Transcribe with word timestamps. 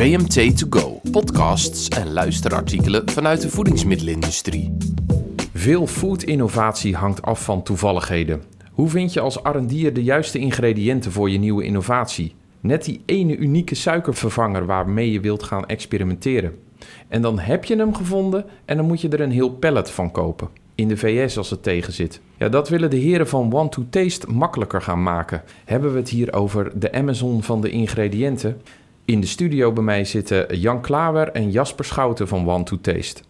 VMT 0.00 0.58
To 0.58 0.66
Go, 0.70 1.00
podcasts 1.10 1.88
en 1.88 2.12
luisterartikelen 2.12 3.10
vanuit 3.10 3.40
de 3.40 3.50
voedingsmiddelenindustrie. 3.50 4.76
Veel 5.54 5.86
food-innovatie 5.86 6.96
hangt 6.96 7.22
af 7.22 7.44
van 7.44 7.62
toevalligheden. 7.62 8.42
Hoe 8.72 8.88
vind 8.88 9.12
je 9.12 9.20
als 9.20 9.38
R&D'er 9.42 9.92
de 9.92 10.02
juiste 10.02 10.38
ingrediënten 10.38 11.12
voor 11.12 11.30
je 11.30 11.38
nieuwe 11.38 11.64
innovatie? 11.64 12.34
Net 12.60 12.84
die 12.84 13.02
ene 13.06 13.36
unieke 13.36 13.74
suikervervanger 13.74 14.66
waarmee 14.66 15.12
je 15.12 15.20
wilt 15.20 15.42
gaan 15.42 15.66
experimenteren. 15.66 16.54
En 17.08 17.22
dan 17.22 17.38
heb 17.38 17.64
je 17.64 17.76
hem 17.76 17.94
gevonden 17.94 18.44
en 18.64 18.76
dan 18.76 18.86
moet 18.86 19.00
je 19.00 19.08
er 19.08 19.20
een 19.20 19.32
heel 19.32 19.50
pallet 19.50 19.90
van 19.90 20.10
kopen. 20.10 20.48
In 20.74 20.88
de 20.88 20.96
VS 20.96 21.36
als 21.36 21.50
het 21.50 21.62
tegen 21.62 21.92
zit. 21.92 22.20
Ja, 22.36 22.48
dat 22.48 22.68
willen 22.68 22.90
de 22.90 22.96
heren 22.96 23.28
van 23.28 23.54
One 23.54 23.68
to 23.68 23.86
Taste 23.90 24.30
makkelijker 24.30 24.82
gaan 24.82 25.02
maken. 25.02 25.42
Hebben 25.64 25.92
we 25.92 25.98
het 25.98 26.08
hier 26.08 26.32
over 26.32 26.78
de 26.78 26.92
Amazon 26.92 27.42
van 27.42 27.60
de 27.60 27.70
ingrediënten? 27.70 28.60
In 29.10 29.20
de 29.20 29.26
studio 29.26 29.72
bij 29.72 29.84
mij 29.84 30.04
zitten 30.04 30.58
Jan 30.58 30.80
Klaver 30.80 31.28
en 31.28 31.50
Jasper 31.50 31.84
Schouten 31.84 32.28
van 32.28 32.48
One 32.48 32.62
to 32.62 32.78
Taste. 32.80 33.22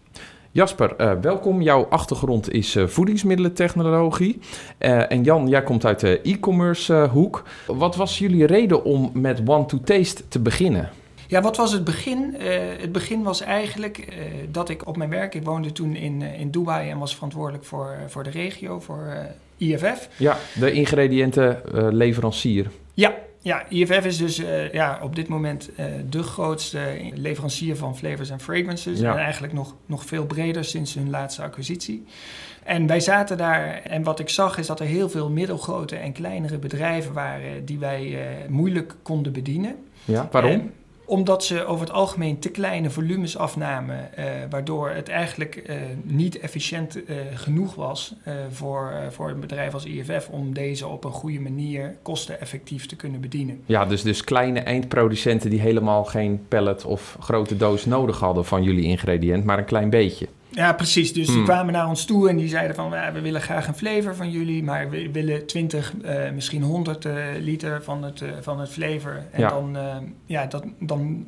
Jasper, 0.51 0.93
uh, 0.97 1.11
welkom. 1.21 1.61
Jouw 1.61 1.87
achtergrond 1.89 2.51
is 2.51 2.75
uh, 2.75 2.87
voedingsmiddelentechnologie. 2.87 4.39
Uh, 4.79 5.11
en 5.11 5.23
Jan, 5.23 5.47
jij 5.47 5.63
komt 5.63 5.85
uit 5.85 5.99
de 5.99 6.21
e-commerce 6.21 7.07
hoek. 7.11 7.43
Wat 7.67 7.95
was 7.95 8.19
jullie 8.19 8.45
reden 8.45 8.83
om 8.83 9.11
met 9.13 9.41
One 9.45 9.65
to 9.65 9.79
Taste 9.83 10.27
te 10.27 10.39
beginnen? 10.39 10.89
Ja, 11.27 11.41
wat 11.41 11.57
was 11.57 11.71
het 11.71 11.83
begin? 11.83 12.35
het 12.79 12.91
begin 12.91 13.23
was 13.23 13.41
eigenlijk 13.41 14.07
dat 14.51 14.69
ik 14.69 14.87
op 14.87 14.97
mijn 14.97 15.09
werk, 15.09 15.35
ik 15.35 15.43
woonde 15.43 15.71
toen 15.71 15.95
in, 15.95 16.21
in 16.21 16.51
Dubai 16.51 16.89
en 16.89 16.97
was 16.97 17.13
verantwoordelijk 17.13 17.65
voor, 17.65 17.97
voor 18.07 18.23
de 18.23 18.29
regio, 18.29 18.79
voor 18.79 19.15
IFF. 19.57 20.09
Ja, 20.17 20.37
de 20.59 20.71
ingrediëntenleverancier. 20.71 22.71
ja, 22.93 23.13
ja, 23.41 23.65
IFF 23.69 24.05
is 24.05 24.17
dus 24.17 24.39
uh, 24.39 24.71
ja, 24.71 24.99
op 25.01 25.15
dit 25.15 25.27
moment 25.27 25.69
uh, 25.79 25.85
de 26.09 26.23
grootste 26.23 27.11
leverancier 27.13 27.75
van 27.75 27.97
flavors 27.97 28.29
en 28.29 28.39
fragrances. 28.39 29.01
En 29.01 29.17
eigenlijk 29.17 29.53
nog, 29.53 29.75
nog 29.85 30.05
veel 30.05 30.25
breder 30.25 30.65
sinds 30.65 30.93
hun 30.93 31.09
laatste 31.09 31.41
acquisitie. 31.41 32.05
En 32.63 32.87
wij 32.87 32.99
zaten 32.99 33.37
daar 33.37 33.81
en 33.83 34.03
wat 34.03 34.19
ik 34.19 34.29
zag 34.29 34.57
is 34.57 34.67
dat 34.67 34.79
er 34.79 34.85
heel 34.85 35.09
veel 35.09 35.29
middelgrote 35.29 35.95
en 35.95 36.11
kleinere 36.11 36.57
bedrijven 36.57 37.13
waren 37.13 37.65
die 37.65 37.79
wij 37.79 38.05
uh, 38.05 38.49
moeilijk 38.49 38.95
konden 39.01 39.31
bedienen. 39.31 39.75
Ja, 40.05 40.27
waarom? 40.31 40.71
Omdat 41.11 41.43
ze 41.43 41.65
over 41.65 41.85
het 41.85 41.95
algemeen 41.95 42.39
te 42.39 42.49
kleine 42.49 42.89
volumes 42.89 43.37
afnamen, 43.37 44.09
uh, 44.19 44.25
waardoor 44.49 44.89
het 44.89 45.09
eigenlijk 45.09 45.63
uh, 45.69 45.75
niet 46.03 46.39
efficiënt 46.39 46.95
uh, 46.97 47.15
genoeg 47.33 47.75
was 47.75 48.15
voor, 48.51 48.93
voor 49.09 49.29
een 49.29 49.39
bedrijf 49.39 49.73
als 49.73 49.85
IFF 49.85 50.29
om 50.29 50.53
deze 50.53 50.87
op 50.87 51.03
een 51.03 51.11
goede 51.11 51.39
manier 51.39 51.95
kosteneffectief 52.01 52.85
te 52.85 52.95
kunnen 52.95 53.21
bedienen. 53.21 53.61
Ja, 53.65 53.85
dus, 53.85 54.01
dus 54.01 54.23
kleine 54.23 54.59
eindproducenten 54.59 55.49
die 55.49 55.59
helemaal 55.59 56.03
geen 56.03 56.45
pallet 56.47 56.85
of 56.85 57.17
grote 57.19 57.57
doos 57.57 57.85
nodig 57.85 58.19
hadden 58.19 58.45
van 58.45 58.63
jullie 58.63 58.83
ingrediënt, 58.83 59.43
maar 59.43 59.57
een 59.57 59.65
klein 59.65 59.89
beetje. 59.89 60.27
Ja, 60.51 60.73
precies. 60.73 61.13
Dus 61.13 61.27
die 61.27 61.35
hmm. 61.35 61.45
kwamen 61.45 61.73
naar 61.73 61.87
ons 61.87 62.05
toe 62.05 62.29
en 62.29 62.37
die 62.37 62.47
zeiden 62.47 62.75
van... 62.75 62.91
Ja, 62.91 63.11
we 63.11 63.21
willen 63.21 63.41
graag 63.41 63.67
een 63.67 63.75
flavor 63.75 64.15
van 64.15 64.31
jullie... 64.31 64.63
maar 64.63 64.89
we 64.89 65.11
willen 65.11 65.47
20, 65.47 65.93
uh, 66.03 66.31
misschien 66.33 66.61
100 66.61 67.05
uh, 67.05 67.13
liter 67.39 67.83
van 67.83 68.03
het, 68.03 68.21
uh, 68.21 68.29
van 68.41 68.59
het 68.59 68.69
flavor. 68.69 69.23
En 69.31 69.39
ja. 69.39 69.49
dan, 69.49 69.77
ja, 70.25 70.45
dat, 70.45 70.63
dan 70.79 71.27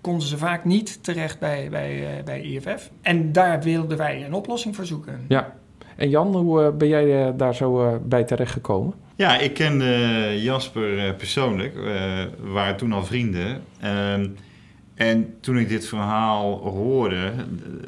konden 0.00 0.26
ze 0.26 0.38
vaak 0.38 0.64
niet 0.64 1.04
terecht 1.04 1.38
bij, 1.38 1.68
bij, 1.70 2.22
bij 2.24 2.40
IFF. 2.40 2.90
En 3.02 3.32
daar 3.32 3.62
wilden 3.62 3.98
wij 3.98 4.24
een 4.24 4.34
oplossing 4.34 4.76
voor 4.76 4.86
zoeken. 4.86 5.24
Ja. 5.28 5.54
En 5.96 6.08
Jan, 6.08 6.36
hoe 6.36 6.72
ben 6.72 6.88
jij 6.88 7.36
daar 7.36 7.54
zo 7.54 8.00
bij 8.04 8.24
terecht 8.24 8.52
gekomen? 8.52 8.94
Ja, 9.16 9.38
ik 9.38 9.54
kende 9.54 10.42
Jasper 10.42 11.14
persoonlijk. 11.14 11.74
we 11.74 12.50
waren 12.52 12.76
toen 12.76 12.92
al 12.92 13.04
vrienden... 13.04 13.62
Ehm, 13.80 14.26
en 15.02 15.34
toen 15.40 15.58
ik 15.58 15.68
dit 15.68 15.86
verhaal 15.86 16.58
hoorde, 16.58 17.32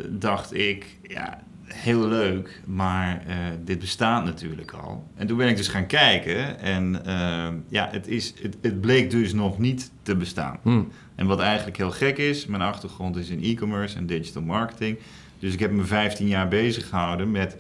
dacht 0.08 0.54
ik, 0.54 0.98
ja, 1.02 1.42
heel 1.64 2.08
leuk, 2.08 2.60
maar 2.64 3.22
uh, 3.28 3.34
dit 3.64 3.78
bestaat 3.78 4.24
natuurlijk 4.24 4.72
al. 4.72 5.08
En 5.14 5.26
toen 5.26 5.36
ben 5.36 5.48
ik 5.48 5.56
dus 5.56 5.68
gaan 5.68 5.86
kijken 5.86 6.58
en 6.58 7.02
uh, 7.06 7.48
ja, 7.68 7.88
het, 7.90 8.08
is, 8.08 8.34
het, 8.42 8.56
het, 8.60 8.80
bleek 8.80 9.10
dus 9.10 9.32
nog 9.32 9.58
niet 9.58 9.90
te 10.02 10.16
bestaan. 10.16 10.58
Hmm. 10.62 10.88
En 11.14 11.26
wat 11.26 11.40
eigenlijk 11.40 11.76
heel 11.76 11.90
gek 11.90 12.18
is, 12.18 12.46
mijn 12.46 12.62
achtergrond 12.62 13.16
is 13.16 13.28
in 13.28 13.42
e-commerce 13.42 13.96
en 13.96 14.06
digital 14.06 14.42
marketing. 14.42 14.98
Dus 15.38 15.52
ik 15.52 15.60
heb 15.60 15.70
me 15.70 15.84
15 15.84 16.26
jaar 16.26 16.48
bezig 16.48 16.88
gehouden 16.88 17.30
met 17.30 17.56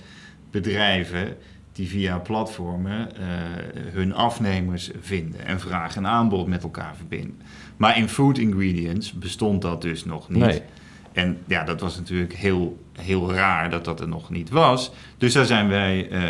bedrijven 0.50 1.36
die 1.74 1.88
via 1.88 2.18
platformen 2.18 3.08
uh, 3.18 3.26
hun 3.92 4.14
afnemers 4.14 4.90
vinden 5.00 5.46
en 5.46 5.60
vraag 5.60 5.96
en 5.96 6.06
aanbod 6.06 6.46
met 6.46 6.62
elkaar 6.62 6.96
verbinden. 6.96 7.40
Maar 7.76 7.98
in 7.98 8.08
food 8.08 8.38
ingredients 8.38 9.12
bestond 9.12 9.62
dat 9.62 9.82
dus 9.82 10.04
nog 10.04 10.28
niet. 10.28 10.62
En 11.14 11.38
ja, 11.46 11.64
dat 11.64 11.80
was 11.80 11.96
natuurlijk 11.96 12.32
heel, 12.32 12.78
heel 12.92 13.32
raar 13.32 13.70
dat 13.70 13.84
dat 13.84 14.00
er 14.00 14.08
nog 14.08 14.30
niet 14.30 14.50
was. 14.50 14.90
Dus 15.18 15.32
daar 15.32 15.44
zijn 15.44 15.68
wij 15.68 16.08
uh, 16.10 16.20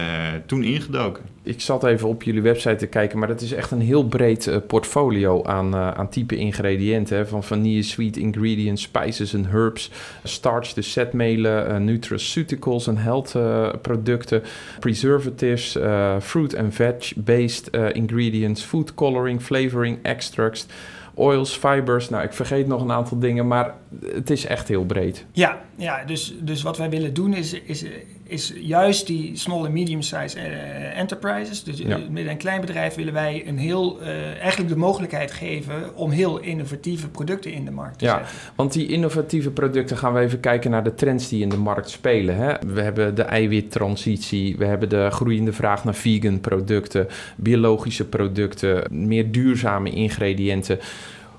toen 0.47 0.63
ingedoken. 0.63 1.25
Ik 1.43 1.61
zat 1.61 1.85
even 1.85 2.09
op 2.09 2.23
jullie 2.23 2.43
website 2.43 2.77
te 2.77 2.87
kijken, 2.87 3.19
maar 3.19 3.29
dat 3.29 3.41
is 3.41 3.53
echt 3.53 3.71
een 3.71 3.81
heel 3.81 4.07
breed 4.07 4.47
uh, 4.47 4.57
portfolio 4.67 5.45
aan, 5.45 5.75
uh, 5.75 5.91
aan 5.91 6.09
type 6.09 6.37
ingrediënten. 6.37 7.17
Hè? 7.17 7.27
Van 7.27 7.45
vanille, 7.45 7.83
sweet 7.83 8.17
ingredients, 8.17 8.83
spices 8.83 9.35
en 9.35 9.47
herbs, 9.47 9.91
starch, 10.23 10.73
de 10.73 11.77
nutraceuticals 11.81 12.87
en 12.87 12.97
health 12.97 13.37
producten, 13.83 14.43
preservatives, 14.81 15.79
fruit 16.21 16.57
and 16.57 16.75
veg-based 16.75 17.71
ingredients, 17.93 18.63
food 18.63 18.95
coloring, 18.95 19.43
flavoring, 19.43 19.99
extracts 20.03 20.67
oils, 21.15 21.57
fibers. 21.57 22.09
Nou, 22.09 22.25
ik 22.25 22.33
vergeet 22.33 22.67
nog 22.67 22.83
een 22.83 22.93
aantal 22.93 23.19
dingen, 23.19 23.47
maar 23.47 23.75
het 24.07 24.31
is 24.31 24.47
echt 24.47 24.69
heel 24.69 24.85
breed. 24.85 25.27
Ja, 25.33 25.63
ja 25.77 26.05
dus, 26.05 26.35
dus 26.41 26.63
wat 26.63 26.79
wij 26.79 26.91
willen 26.91 27.15
doen 27.15 27.35
is, 27.35 27.53
is, 27.53 27.85
is 28.27 28.53
juist 28.57 29.07
die 29.07 29.37
small 29.37 29.65
en 29.65 29.73
medium 29.73 30.03
size 30.03 30.37
uh, 30.37 30.99
enterprises, 30.99 31.65
dus 31.65 31.79
ja. 31.79 31.99
midden- 32.11 32.33
en 32.33 32.37
kleinbedrijf, 32.37 32.95
willen 32.95 33.13
wij 33.13 33.43
een 33.47 33.59
heel, 33.59 33.99
uh, 34.03 34.41
eigenlijk 34.41 34.69
de 34.69 34.77
mogelijkheid 34.77 35.33
geven 35.33 35.97
om 35.97 36.11
heel 36.11 36.39
innovatieve 36.39 37.09
producten 37.09 37.53
in 37.53 37.65
de 37.65 37.71
markt 37.71 37.99
te 37.99 38.05
ja, 38.05 38.17
zetten. 38.17 38.37
Want 38.55 38.73
die 38.73 38.87
innovatieve 38.87 39.51
producten 39.51 39.97
gaan 39.97 40.13
we 40.13 40.21
even 40.21 40.41
kijken 40.41 40.71
naar 40.71 40.85
de 40.85 40.95
trends 40.95 41.29
die 41.29 41.43
in 41.43 41.49
de 41.49 41.57
markt 41.57 41.91
spelen. 41.91 42.37
Hè? 42.37 42.55
We 42.67 42.81
hebben 42.81 43.15
de 43.15 43.23
eiwittransitie, 43.23 44.57
we 44.57 44.65
hebben 44.65 44.89
de 44.89 45.09
groeiende 45.11 45.53
vraag 45.53 45.85
naar 45.85 45.95
vegan 45.95 46.41
producten, 46.41 47.09
biologische 47.37 48.05
producten, 48.05 49.07
meer 49.07 49.33
duurzame 49.33 49.91
ingrediënten. 49.91 50.79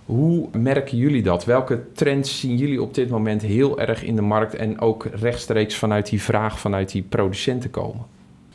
Hoe 0.06 0.50
merken 0.58 0.98
jullie 0.98 1.24
dat? 1.24 1.46
Welke 1.46 1.84
trends 1.94 2.40
zien 2.40 2.58
jullie 2.58 2.82
op 2.82 2.94
dit 2.94 3.10
moment 3.10 3.42
heel 3.42 3.80
erg 3.80 4.04
in 4.04 4.16
de 4.16 4.22
markt 4.22 4.56
en 4.56 4.80
ook 4.80 5.06
rechtstreeks 5.06 5.76
vanuit 5.76 6.10
die 6.10 6.22
vraag 6.22 6.60
vanuit 6.60 6.92
die 6.92 7.02
producenten 7.02 7.70
komen? 7.70 8.06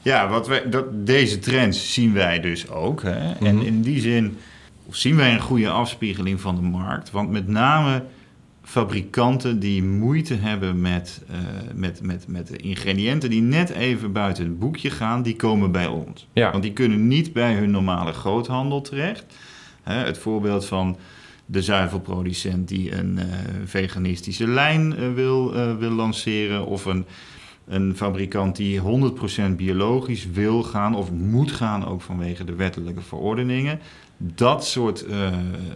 Ja, 0.02 0.28
wat 0.28 0.48
wij, 0.48 0.68
dat, 0.68 1.06
deze 1.06 1.38
trends 1.38 1.92
zien 1.92 2.12
wij 2.12 2.40
dus 2.40 2.70
ook. 2.70 3.02
Hè? 3.02 3.18
Mm 3.18 3.34
-hmm. 3.38 3.46
En 3.46 3.62
in 3.62 3.82
die 3.82 4.00
zin 4.00 4.36
zien 4.90 5.16
wij 5.16 5.32
een 5.32 5.40
goede 5.40 5.70
afspiegeling 5.70 6.40
van 6.40 6.54
de 6.54 6.62
markt. 6.62 7.10
Want 7.10 7.30
met 7.30 7.48
name 7.48 8.04
fabrikanten 8.62 9.58
die 9.58 9.82
moeite 9.82 10.34
hebben 10.34 10.80
met, 10.80 11.22
uh, 11.30 11.36
met, 11.74 12.02
met, 12.02 12.24
met 12.28 12.46
de 12.46 12.56
ingrediënten 12.56 13.30
die 13.30 13.42
net 13.42 13.70
even 13.70 14.12
buiten 14.12 14.44
het 14.44 14.58
boekje 14.58 14.90
gaan, 14.90 15.22
die 15.22 15.36
komen 15.36 15.72
bij 15.72 15.86
ons. 15.86 16.28
Ja. 16.32 16.50
Want 16.50 16.62
die 16.62 16.72
kunnen 16.72 17.08
niet 17.08 17.32
bij 17.32 17.54
hun 17.54 17.70
normale 17.70 18.12
groothandel 18.12 18.80
terecht. 18.80 19.24
Hè, 19.82 19.94
het 19.94 20.18
voorbeeld 20.18 20.66
van 20.66 20.96
de 21.50 21.62
zuivelproducent 21.62 22.68
die 22.68 22.94
een 22.94 23.18
uh, 23.18 23.24
veganistische 23.64 24.48
lijn 24.48 24.94
uh, 24.98 25.14
wil, 25.14 25.56
uh, 25.56 25.76
wil 25.76 25.90
lanceren 25.90 26.66
of 26.66 26.84
een, 26.84 27.04
een 27.68 27.96
fabrikant 27.96 28.56
die 28.56 28.80
100% 28.80 28.82
biologisch 29.56 30.30
wil 30.32 30.62
gaan 30.62 30.94
of 30.94 31.10
moet 31.10 31.52
gaan, 31.52 31.86
ook 31.86 32.02
vanwege 32.02 32.44
de 32.44 32.54
wettelijke 32.54 33.00
verordeningen. 33.00 33.78
Dat 34.16 34.66
soort 34.66 35.04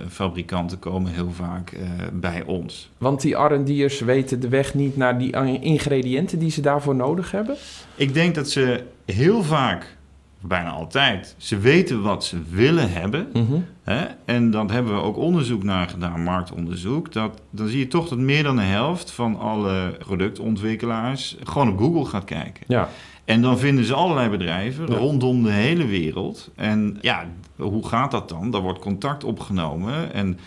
fabrikanten 0.09 0.79
komen 0.79 1.12
heel 1.12 1.31
vaak 1.31 1.73
bij 2.12 2.43
ons. 2.43 2.91
Want 2.99 3.20
die 3.20 3.35
R&D'ers 3.35 4.00
weten 4.00 4.41
de 4.41 4.49
weg 4.49 4.75
niet 4.75 4.97
naar 4.97 5.19
die 5.19 5.61
ingrediënten 5.61 6.38
die 6.38 6.50
ze 6.50 6.61
daarvoor 6.61 6.94
nodig 6.94 7.31
hebben? 7.31 7.56
Ik 7.94 8.15
denk 8.15 8.35
dat 8.35 8.50
ze 8.50 8.82
heel 9.05 9.43
vaak 9.43 9.97
bijna 10.46 10.70
altijd. 10.70 11.35
Ze 11.38 11.58
weten 11.58 12.02
wat 12.02 12.25
ze 12.25 12.38
willen 12.50 12.93
hebben. 12.93 13.29
Mm 13.32 13.46
-hmm. 13.46 13.67
hè? 13.82 14.05
En 14.25 14.50
dan 14.50 14.70
hebben 14.70 14.94
we 14.94 15.00
ook 15.00 15.17
onderzoek 15.17 15.62
naar 15.62 15.88
gedaan, 15.88 16.23
marktonderzoek. 16.23 17.12
Dat, 17.12 17.41
dan 17.50 17.69
zie 17.69 17.79
je 17.79 17.88
toch 17.88 18.08
dat 18.08 18.19
meer 18.19 18.43
dan 18.43 18.56
de 18.56 18.62
helft 18.62 19.11
van 19.11 19.38
alle 19.38 19.96
productontwikkelaars 19.99 21.37
gewoon 21.43 21.69
op 21.69 21.79
Google 21.79 22.05
gaat 22.05 22.25
kijken. 22.25 22.64
Ja. 22.69 22.88
En 23.25 23.43
dan 23.43 23.58
vinden 23.58 23.85
ze 23.85 23.94
allerlei 23.94 24.29
bedrijven 24.29 24.87
ja. 24.87 24.96
rondom 24.96 25.43
de 25.43 25.50
hele 25.50 25.87
wereld. 25.87 26.50
En 26.56 26.99
ja, 27.00 27.26
hoe 27.56 27.87
gaat 27.87 28.11
dat 28.11 28.29
dan? 28.29 28.50
Daar 28.50 28.61
wordt 28.61 28.79
contact 28.79 29.25
opgenomen. 29.25 30.12
En 30.12 30.38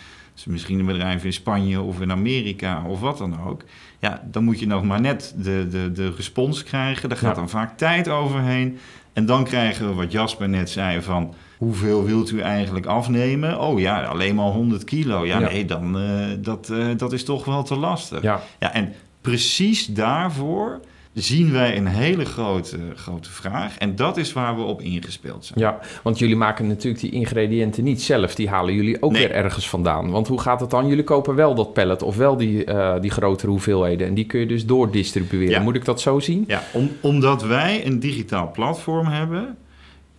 misschien 0.46 0.78
een 0.78 0.86
bedrijf 0.86 1.24
in 1.24 1.32
Spanje 1.32 1.80
of 1.80 2.00
in 2.00 2.10
Amerika 2.10 2.84
of 2.86 3.00
wat 3.00 3.18
dan 3.18 3.40
ook. 3.46 3.64
Ja, 3.98 4.22
dan 4.30 4.44
moet 4.44 4.60
je 4.60 4.66
nog 4.66 4.84
maar 4.84 5.00
net 5.00 5.34
de, 5.36 5.66
de, 5.70 5.92
de 5.92 6.12
respons 6.16 6.62
krijgen. 6.62 7.08
Daar 7.08 7.18
gaat 7.18 7.34
ja. 7.34 7.40
dan 7.40 7.48
vaak 7.48 7.78
tijd 7.78 8.08
overheen. 8.08 8.78
En 9.18 9.26
dan 9.26 9.44
krijgen 9.44 9.88
we 9.88 9.94
wat 9.94 10.12
Jasper 10.12 10.48
net 10.48 10.70
zei 10.70 11.02
van... 11.02 11.34
hoeveel 11.56 12.04
wilt 12.04 12.30
u 12.30 12.40
eigenlijk 12.40 12.86
afnemen? 12.86 13.60
Oh 13.60 13.80
ja, 13.80 14.02
alleen 14.02 14.34
maar 14.34 14.50
100 14.50 14.84
kilo. 14.84 15.26
Ja, 15.26 15.38
Ja. 15.38 15.48
nee, 15.48 15.64
dan, 15.64 16.00
uh, 16.02 16.26
dat, 16.38 16.68
uh, 16.72 16.86
dat 16.96 17.12
is 17.12 17.24
toch 17.24 17.44
wel 17.44 17.62
te 17.62 17.76
lastig. 17.76 18.22
Ja. 18.22 18.40
ja, 18.58 18.72
en 18.72 18.92
precies 19.20 19.86
daarvoor 19.86 20.80
zien 21.22 21.52
wij 21.52 21.76
een 21.76 21.86
hele 21.86 22.24
grote, 22.24 22.78
grote 22.94 23.30
vraag. 23.30 23.78
En 23.78 23.96
dat 23.96 24.16
is 24.16 24.32
waar 24.32 24.56
we 24.56 24.62
op 24.62 24.82
ingespeeld 24.82 25.44
zijn. 25.44 25.58
Ja, 25.60 25.78
want 26.02 26.18
jullie 26.18 26.36
maken 26.36 26.66
natuurlijk 26.66 27.02
die 27.02 27.10
ingrediënten 27.10 27.84
niet 27.84 28.02
zelf. 28.02 28.34
Die 28.34 28.48
halen 28.48 28.74
jullie 28.74 29.02
ook 29.02 29.12
Nee. 29.12 29.22
weer 29.26 29.36
ergens 29.36 29.68
vandaan. 29.68 30.10
Want 30.10 30.28
hoe 30.28 30.40
gaat 30.40 30.60
het 30.60 30.70
dan? 30.70 30.86
Jullie 30.88 31.04
kopen 31.04 31.34
wel 31.34 31.54
dat 31.54 31.72
pallet 31.72 32.02
of 32.02 32.16
wel 32.16 32.36
die, 32.36 32.66
uh, 32.66 33.00
die 33.00 33.10
grotere 33.10 33.50
hoeveelheden. 33.50 34.06
En 34.06 34.14
die 34.14 34.24
kun 34.24 34.40
je 34.40 34.46
dus 34.46 34.66
doordistribueren. 34.66 35.50
Ja. 35.50 35.60
Moet 35.62 35.74
ik 35.74 35.84
dat 35.84 36.00
zo 36.00 36.18
zien? 36.20 36.44
Ja, 36.46 36.62
om, 36.72 36.90
omdat 37.00 37.42
wij 37.42 37.86
een 37.86 38.00
digitaal 38.00 38.50
platform 38.50 39.06
hebben... 39.06 39.56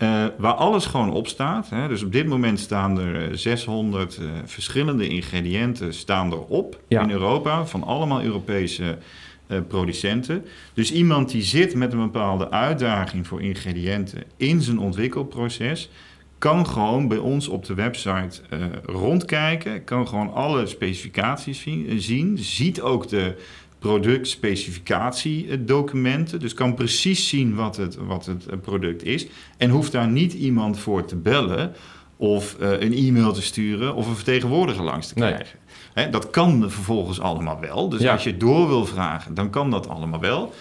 Uh, 0.03 0.25
waar 0.37 0.53
alles 0.53 0.85
gewoon 0.85 1.11
op 1.13 1.27
staat. 1.27 1.69
Hè. 1.69 1.87
Dus 1.87 2.03
op 2.03 2.11
dit 2.11 2.27
moment 2.27 2.59
staan 2.59 2.99
er 2.99 3.37
600 3.37 4.17
uh, 4.21 4.25
verschillende 4.45 5.07
ingrediënten 5.07 5.93
staan 5.93 6.31
erop 6.31 6.79
Ja. 6.87 7.01
in 7.01 7.11
Europa. 7.11 7.65
Van 7.65 7.83
allemaal 7.83 8.21
Europese 8.23 8.97
producenten. 9.67 10.45
Dus 10.73 10.91
iemand 10.91 11.31
die 11.31 11.41
zit 11.41 11.75
met 11.75 11.93
een 11.93 11.99
bepaalde 11.99 12.51
uitdaging 12.51 13.27
voor 13.27 13.41
ingrediënten 13.41 14.23
in 14.37 14.61
zijn 14.61 14.79
ontwikkelproces, 14.79 15.89
kan 16.37 16.67
gewoon 16.67 17.07
bij 17.07 17.17
ons 17.17 17.47
op 17.47 17.65
de 17.65 17.73
website 17.73 18.41
uh, 18.53 18.65
rondkijken, 18.83 19.83
kan 19.83 20.07
gewoon 20.07 20.33
alle 20.33 20.65
specificaties 20.65 21.59
zien, 21.59 22.01
zien, 22.01 22.37
ziet 22.37 22.81
ook 22.81 23.07
de 23.07 23.35
productspecificatiedocumenten, 23.79 26.39
dus 26.39 26.53
kan 26.53 26.73
precies 26.73 27.29
zien 27.29 27.55
wat 27.55 27.77
het, 27.77 27.95
wat 27.95 28.25
het 28.25 28.61
product 28.61 29.03
is 29.03 29.27
en 29.57 29.69
hoeft 29.69 29.91
daar 29.91 30.09
niet 30.09 30.33
iemand 30.33 30.79
voor 30.79 31.05
te 31.05 31.15
bellen 31.15 31.73
of 32.17 32.55
uh, 32.59 32.71
een 32.71 32.93
e-mail 32.93 33.33
te 33.33 33.41
sturen 33.41 33.95
of 33.95 34.07
een 34.07 34.15
vertegenwoordiger 34.15 34.83
langs 34.83 35.07
te 35.07 35.13
krijgen. 35.13 35.59
Nee. 35.65 35.68
He, 35.99 36.09
dat 36.09 36.29
kan 36.29 36.71
vervolgens 36.71 37.19
allemaal 37.19 37.59
wel. 37.59 37.89
Dus 37.89 38.01
Ja. 38.01 38.11
als 38.11 38.23
je 38.23 38.37
door 38.37 38.67
wil 38.67 38.85
vragen, 38.85 39.33
dan 39.33 39.49
kan 39.49 39.71
dat 39.71 39.87
allemaal 39.89 40.19
wel. 40.19 40.53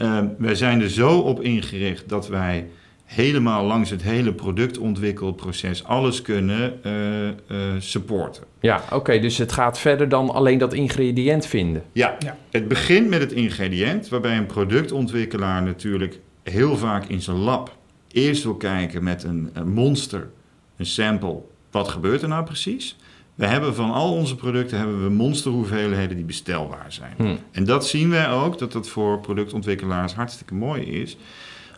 Uh, 0.00 0.18
wij 0.38 0.54
zijn 0.54 0.80
er 0.80 0.90
zo 0.90 1.18
op 1.18 1.40
ingericht 1.42 2.08
dat 2.08 2.28
wij 2.28 2.66
helemaal 3.04 3.64
langs 3.64 3.90
het 3.90 4.02
hele 4.02 4.32
productontwikkelproces 4.32 5.84
alles 5.84 6.22
kunnen 6.22 6.80
uh, 6.86 7.26
uh, 7.26 7.32
supporten. 7.78 8.42
Ja, 8.60 8.82
oké. 8.92 9.18
dus 9.18 9.38
het 9.38 9.52
gaat 9.52 9.78
verder 9.78 10.08
dan 10.08 10.30
alleen 10.30 10.58
dat 10.58 10.72
ingrediënt 10.74 11.46
vinden. 11.46 11.82
Ja. 11.92 12.16
Ja. 12.18 12.36
het 12.50 12.68
begint 12.68 13.08
met 13.08 13.20
het 13.20 13.32
ingrediënt, 13.32 14.08
waarbij 14.08 14.36
een 14.36 14.46
productontwikkelaar 14.46 15.62
natuurlijk 15.62 16.18
heel 16.42 16.76
vaak 16.76 17.04
in 17.04 17.22
zijn 17.22 17.36
lab 17.36 17.76
eerst 18.12 18.42
wil 18.42 18.54
kijken 18.54 19.02
met 19.04 19.22
een, 19.24 19.50
een 19.52 19.72
monster, 19.72 20.30
een 20.76 20.86
sample, 20.86 21.36
wat 21.70 21.88
gebeurt 21.88 22.22
er 22.22 22.28
nou 22.28 22.44
precies? 22.44 22.96
We 23.40 23.46
hebben 23.46 23.74
van 23.74 23.90
al 23.90 24.12
onze 24.12 24.36
producten 24.36 24.78
hebben 24.78 25.02
we 25.02 25.10
monsterhoeveelheden 25.10 26.16
die 26.16 26.24
bestelbaar 26.24 26.86
zijn. 26.88 27.14
Hm. 27.16 27.36
En 27.50 27.64
dat 27.64 27.86
zien 27.86 28.10
wij 28.10 28.30
ook, 28.30 28.58
dat 28.58 28.72
dat 28.72 28.88
voor 28.88 29.20
productontwikkelaars 29.20 30.14
hartstikke 30.14 30.54
mooi 30.54 30.82
is. 30.82 31.16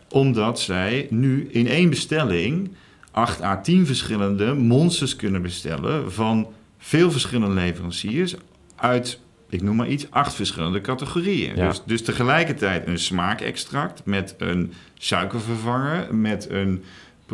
Omdat 0.09 0.59
zij 0.59 1.07
nu 1.09 1.47
in 1.51 1.67
één 1.67 1.89
bestelling 1.89 2.71
8 3.11 3.41
à 3.41 3.61
10 3.61 3.85
verschillende 3.85 4.53
monsters 4.53 5.15
kunnen 5.15 5.41
bestellen 5.41 6.11
van 6.11 6.47
veel 6.77 7.11
verschillende 7.11 7.53
leveranciers 7.53 8.35
uit, 8.75 9.19
ik 9.49 9.61
noem 9.61 9.75
maar 9.75 9.89
iets, 9.89 10.11
acht 10.11 10.33
verschillende 10.33 10.81
categorieën. 10.81 11.55
Ja. 11.55 11.67
Dus, 11.67 11.81
dus 11.85 12.01
tegelijkertijd 12.01 12.87
een 12.87 12.99
smaakextract 12.99 14.05
met 14.05 14.35
een 14.37 14.73
suikervervanger, 14.93 16.15
met 16.15 16.49
een 16.49 16.83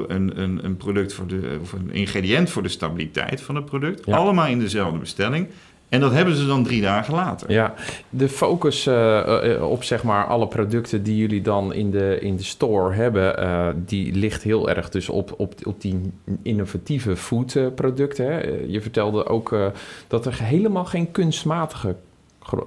een, 0.07 0.41
een, 0.41 0.65
een 0.65 0.77
product 0.77 1.13
voor 1.13 1.27
de, 1.27 1.57
of 1.61 1.73
een 1.73 1.91
ingrediënt 1.91 2.49
voor 2.49 2.63
de 2.63 2.69
stabiliteit 2.69 3.41
van 3.41 3.55
het 3.55 3.65
product. 3.65 4.05
Ja. 4.05 4.15
Allemaal 4.15 4.47
in 4.47 4.59
dezelfde 4.59 4.99
bestelling. 4.99 5.47
En 5.89 5.99
dat 5.99 6.11
hebben 6.11 6.35
ze 6.35 6.45
dan 6.45 6.63
drie 6.63 6.81
dagen 6.81 7.13
later. 7.13 7.51
Ja, 7.51 7.73
de 8.09 8.29
focus 8.29 8.87
uh, 8.87 8.93
uh, 9.43 9.69
op 9.69 9.83
zeg 9.83 10.03
maar 10.03 10.25
alle 10.25 10.47
producten 10.47 11.03
die 11.03 11.17
jullie 11.17 11.41
dan 11.41 11.73
in 11.73 11.91
de, 11.91 12.17
in 12.19 12.35
de 12.35 12.43
store 12.43 12.93
hebben, 12.93 13.39
uh, 13.39 13.67
die 13.75 14.15
ligt 14.15 14.43
heel 14.43 14.69
erg 14.69 14.89
dus 14.89 15.09
op, 15.09 15.33
op, 15.37 15.53
op 15.63 15.81
die 15.81 16.11
innovatieve 16.43 17.15
foodproducten. 17.15 18.25
Hè? 18.25 18.39
Je 18.67 18.81
vertelde 18.81 19.25
ook 19.25 19.57
dat 20.07 20.25
er 20.25 20.43
helemaal 20.43 20.85
geen 20.85 21.11
kunstmatige 21.11 21.95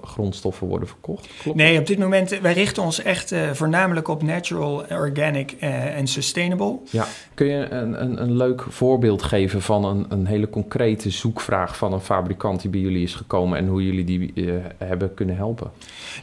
grondstoffen 0.03 0.67
worden 0.67 0.89
verkocht. 0.89 1.29
Klopt? 1.43 1.59
Nee, 1.59 1.79
op 1.79 1.87
dit 1.87 1.99
moment, 1.99 2.41
wij 2.41 2.53
richten 2.53 2.83
ons 2.83 3.03
echt 3.03 3.33
uh, 3.33 3.51
voornamelijk 3.53 4.09
op 4.09 4.23
natural, 4.23 4.85
organic 4.91 5.55
uh, 5.61 5.97
en 5.97 6.07
sustainable. 6.07 6.79
Ja. 6.91 7.07
Kun 7.35 7.47
je 7.47 7.71
een, 7.71 8.03
een, 8.03 8.23
een 8.23 8.37
leuk 8.37 8.65
voorbeeld 8.69 9.23
geven 9.23 9.63
van 9.63 9.85
een, 9.85 10.07
een 10.09 10.27
hele 10.27 10.51
concrete 10.51 11.11
zoekvraag 11.11 11.77
van 11.77 11.93
een 11.93 12.01
fabrikant 12.01 12.61
die 12.61 12.71
bij 12.71 12.81
jullie 12.81 13.03
is 13.03 13.15
gekomen 13.15 13.59
en 13.59 13.67
hoe 13.67 13.85
jullie 13.85 14.05
die 14.05 14.33
hebben 14.79 15.15
kunnen 15.15 15.37
helpen? 15.37 15.71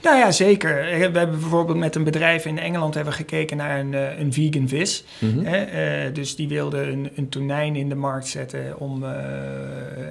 Nou 0.02 0.18
ja, 0.18 0.32
zeker. 0.32 0.76
We 0.76 0.98
hebben 0.98 1.30
bijvoorbeeld 1.30 1.78
met 1.78 1.96
een 1.96 2.04
bedrijf 2.04 2.46
in 2.46 2.60
Engeland 2.60 2.94
hebben 2.94 3.14
gekeken 3.14 3.58
naar 3.58 3.80
een, 3.80 3.94
een 4.22 4.34
vegan 4.34 4.68
vis. 4.68 5.04
Mhm. 5.20 5.38
Mm 5.38 5.46
-hmm. 5.46 6.14
dus 6.14 6.36
die 6.36 6.48
wilden 6.48 6.92
een, 6.92 7.10
een 7.16 7.30
tonijn 7.30 7.76
in 7.76 7.90
de 7.90 7.96
markt 7.96 8.28
zetten 8.28 8.80
om 8.80 9.04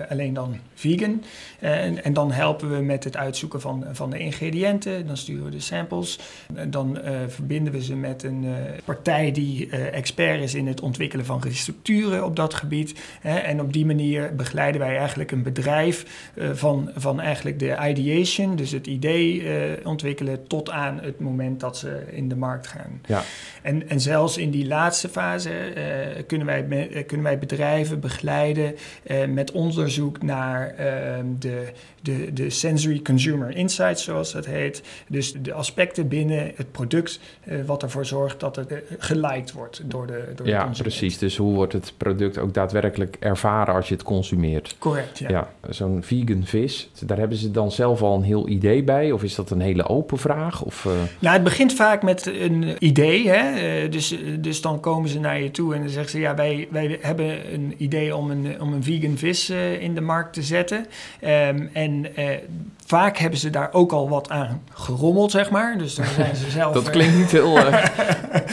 alleen 0.09 0.35
dan 0.35 0.57
vegan. 0.75 1.23
En, 1.59 2.05
en 2.05 2.13
dan 2.13 2.33
helpen 2.33 2.71
we 2.71 2.83
met 2.83 3.05
het 3.05 3.17
uitzoeken 3.39 3.61
van, 3.61 3.97
van 3.97 4.11
de 4.11 4.19
ingrediënten. 4.19 5.07
Dan 5.07 5.17
sturen 5.17 5.45
we 5.45 5.51
de 5.51 5.61
samples. 5.61 6.19
Dan 6.69 6.99
uh, 6.99 7.19
verbinden 7.29 7.73
we 7.73 7.83
ze 7.83 7.97
met 7.97 8.23
een 8.23 8.45
uh, 8.45 8.53
partij 8.85 9.33
die 9.33 9.67
uh, 9.67 9.95
expert 9.95 10.43
is 10.43 10.55
in 10.55 10.67
het 10.67 10.81
ontwikkelen 10.81 11.25
van 11.25 11.41
restructuren 11.43 12.25
op 12.25 12.37
dat 12.37 12.55
gebied. 12.55 13.01
en 13.23 13.61
op 13.61 13.73
die 13.73 13.87
manier 13.87 14.35
begeleiden 14.35 14.81
wij 14.81 14.97
eigenlijk 14.97 15.31
een 15.31 15.43
bedrijf 15.43 16.31
van, 16.53 16.91
van 16.95 17.21
eigenlijk 17.21 17.59
de 17.59 17.77
ideation, 17.89 18.57
dus 18.57 18.71
het 18.71 18.87
idee 18.87 19.43
ontwikkelen, 19.85 20.47
tot 20.47 20.71
aan 20.71 21.01
het 21.03 21.21
moment 21.21 21.61
dat 21.61 21.77
ze 21.77 22.05
in 22.11 22.29
de 22.29 22.37
markt 22.37 22.67
gaan. 22.67 23.01
Ja. 23.07 23.23
En, 23.63 23.89
en 23.89 24.01
zelfs 24.01 24.37
in 24.37 24.51
die 24.51 24.67
laatste 24.67 25.09
fase 25.09 25.51
kunnen, 26.27 26.47
wij, 26.47 26.63
me, 26.63 27.05
kunnen 27.07 27.27
wij 27.27 27.39
bedrijven 27.39 28.01
begeleiden 28.01 28.75
met 29.29 29.51
onderzoek 29.51 30.23
naar 30.23 30.75
de, 31.39 31.73
de, 32.03 32.33
de 32.33 32.51
sensory 32.51 33.03
consumer 33.03 33.28
insights, 33.37 34.05
zoals 34.05 34.33
dat 34.33 34.47
heet. 34.47 34.83
Dus 35.09 35.33
de 35.33 35.53
aspecten 35.53 36.09
binnen 36.09 36.53
het 36.55 36.73
product 36.73 37.21
uh, 37.45 37.65
wat 37.67 37.83
ervoor 37.83 38.07
zorgt 38.07 38.41
dat 38.41 38.57
het 38.57 38.73
uh, 38.73 38.79
geliked 38.99 39.53
wordt 39.53 39.81
door 39.85 40.07
de 40.07 40.33
door 40.35 40.47
Ja, 40.47 40.59
de 40.59 40.65
consument. 40.65 40.83
precies. 40.83 41.19
Dus 41.19 41.37
hoe 41.37 41.55
wordt 41.55 41.73
het 41.73 41.93
product 41.97 42.39
ook 42.39 42.55
daadwerkelijk 42.55 43.17
ervaren 43.21 43.75
als 43.75 43.89
je 43.89 43.95
het 43.95 44.03
consumeert? 44.03 44.77
Correct, 44.79 45.19
ja. 45.19 45.29
ja 45.29 45.49
Zo'n 45.69 46.03
vegan 46.03 46.45
vis, 46.45 46.91
daar 47.05 47.19
hebben 47.19 47.39
ze 47.39 47.51
dan 47.51 47.73
zelf 47.73 48.03
al 48.03 48.17
een 48.17 48.23
heel 48.23 48.49
idee 48.49 48.83
bij? 48.83 49.13
Of 49.13 49.23
is 49.23 49.35
dat 49.35 49.51
een 49.51 49.61
hele 49.61 49.89
open 49.89 50.19
vraag? 50.19 50.63
Of, 50.63 50.85
uh... 50.85 50.93
Nou, 51.19 51.35
het 51.35 51.45
begint 51.45 51.73
vaak 51.75 52.03
met 52.03 52.27
een 52.27 52.77
idee. 52.79 53.29
Hè? 53.29 53.89
Dus, 53.89 54.17
dus 54.39 54.61
dan 54.61 54.81
komen 54.81 55.09
ze 55.09 55.21
naar 55.21 55.43
je 55.43 55.51
toe 55.51 55.75
en 55.75 55.81
dan 55.81 55.91
zeggen 55.91 56.11
ze... 56.11 56.19
ja, 56.19 56.35
wij, 56.35 56.69
wij 56.71 56.99
hebben 57.01 57.55
een 57.55 57.75
idee 57.77 58.17
om 58.17 58.31
een, 58.31 58.61
om 58.61 58.73
een 58.73 58.85
vegan 58.85 59.17
vis 59.17 59.51
in 59.81 59.95
de 59.95 60.01
markt 60.01 60.33
te 60.33 60.43
zetten. 60.43 60.87
Um, 61.25 61.71
en 61.73 62.07
vaak 62.89 63.17
hebben 63.17 63.39
ze 63.39 63.51
daar 63.51 63.73
ook 63.73 63.93
al 63.93 64.09
wat 64.09 64.31
aan 64.31 64.63
gerommeld, 64.73 65.31
zeg 65.31 65.51
maar. 65.51 65.79
Dus 65.79 65.95
dan 65.95 66.07
zijn 66.07 66.37
ze 66.37 66.51
zelf... 66.51 66.75
dat 66.75 66.91
klinkt 66.91 67.17
niet 67.17 67.31
heel 67.31 67.57
uh, 67.59 67.85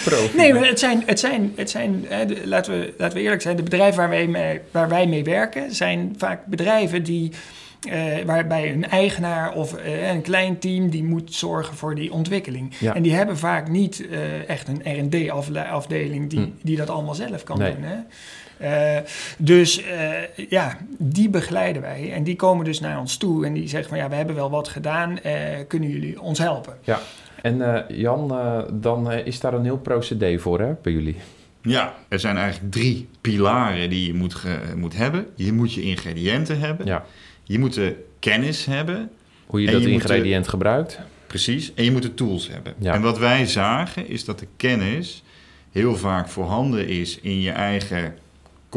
profi. 0.03 0.37
Nee, 0.37 0.53
maar 0.53 0.67
het 0.67 0.79
zijn, 0.79 1.03
het 1.05 1.19
zijn, 1.19 1.53
het 1.55 1.69
zijn 1.69 2.05
hè, 2.07 2.25
de, 2.25 2.47
laten, 2.47 2.79
we, 2.79 2.93
laten 2.97 3.17
we 3.17 3.23
eerlijk 3.23 3.41
zijn... 3.41 3.55
de 3.55 3.63
bedrijven 3.63 3.97
waar 3.97 4.09
wij 4.09 4.27
mee, 4.27 4.61
waar 4.71 4.89
wij 4.89 5.07
mee 5.07 5.23
werken... 5.23 5.75
zijn 5.75 6.15
vaak 6.17 6.45
bedrijven 6.45 7.03
die... 7.03 7.31
Uh, 7.89 8.23
waarbij 8.25 8.73
een 8.73 8.89
eigenaar 8.89 9.53
of 9.53 9.73
uh, 9.79 10.09
een 10.09 10.21
klein 10.21 10.59
team 10.59 10.89
die 10.89 11.03
moet 11.03 11.33
zorgen 11.33 11.75
voor 11.75 11.95
die 11.95 12.11
ontwikkeling. 12.11 12.73
Ja. 12.79 12.95
En 12.95 13.01
die 13.01 13.13
hebben 13.13 13.37
vaak 13.37 13.69
niet 13.69 13.99
uh, 13.99 14.49
echt 14.49 14.67
een 14.67 15.09
R&D-afdeling 15.09 16.29
die, 16.29 16.39
hm. 16.39 16.49
die 16.61 16.77
dat 16.77 16.89
allemaal 16.89 17.15
zelf 17.15 17.43
kan 17.43 17.57
nee. 17.57 17.73
doen. 17.73 17.83
Hè? 17.83 17.95
Uh, 18.61 18.97
dus 19.37 19.81
uh, 19.81 20.47
ja, 20.49 20.77
die 20.97 21.29
begeleiden 21.29 21.81
wij. 21.81 22.11
En 22.13 22.23
die 22.23 22.35
komen 22.35 22.65
dus 22.65 22.79
naar 22.79 22.99
ons 22.99 23.17
toe 23.17 23.45
en 23.45 23.53
die 23.53 23.67
zeggen 23.67 23.89
van 23.89 23.97
ja, 23.97 24.09
we 24.09 24.15
hebben 24.15 24.35
wel 24.35 24.49
wat 24.49 24.67
gedaan, 24.67 25.11
uh, 25.25 25.31
kunnen 25.67 25.89
jullie 25.89 26.21
ons 26.21 26.39
helpen? 26.39 26.77
Ja, 26.83 26.99
en 27.41 27.85
Jan, 27.87 28.27
dan 28.73 29.11
is 29.11 29.39
daar 29.39 29.53
een 29.53 29.63
heel 29.63 29.77
procedé 29.77 30.39
voor 30.39 30.59
hè, 30.59 30.73
bij 30.81 30.91
jullie? 30.91 31.15
Ja, 31.61 31.93
er 32.07 32.19
zijn 32.19 32.37
eigenlijk 32.37 32.71
drie 32.71 33.07
pilaren 33.21 33.89
die 33.89 34.07
je 34.07 34.13
moet, 34.13 34.33
ge, 34.35 34.57
moet 34.75 34.95
hebben. 34.95 35.27
Je 35.35 35.53
moet 35.53 35.73
je 35.73 35.81
ingrediënten 35.81 36.59
hebben. 36.59 36.85
Ja. 36.85 37.05
Je 37.43 37.59
moet 37.59 37.73
de 37.73 38.03
kennis 38.19 38.65
hebben. 38.65 39.09
Hoe 39.45 39.61
je 39.61 39.71
dat 39.71 39.81
je 39.81 39.89
ingrediënt 39.89 40.43
de- 40.43 40.49
gebruikt. 40.49 40.99
Precies. 41.27 41.73
En 41.73 41.83
je 41.83 41.91
moet 41.91 42.01
de 42.01 42.13
tools 42.13 42.49
hebben. 42.49 42.73
Ja. 42.77 42.93
En 42.93 43.01
wat 43.01 43.17
wij 43.17 43.45
zagen 43.45 44.07
is 44.07 44.25
dat 44.25 44.39
de 44.39 44.47
kennis 44.57 45.23
heel 45.71 45.95
vaak 45.95 46.27
voorhanden 46.27 46.87
is 46.87 47.19
in 47.21 47.41
je 47.41 47.51
eigen 47.51 48.15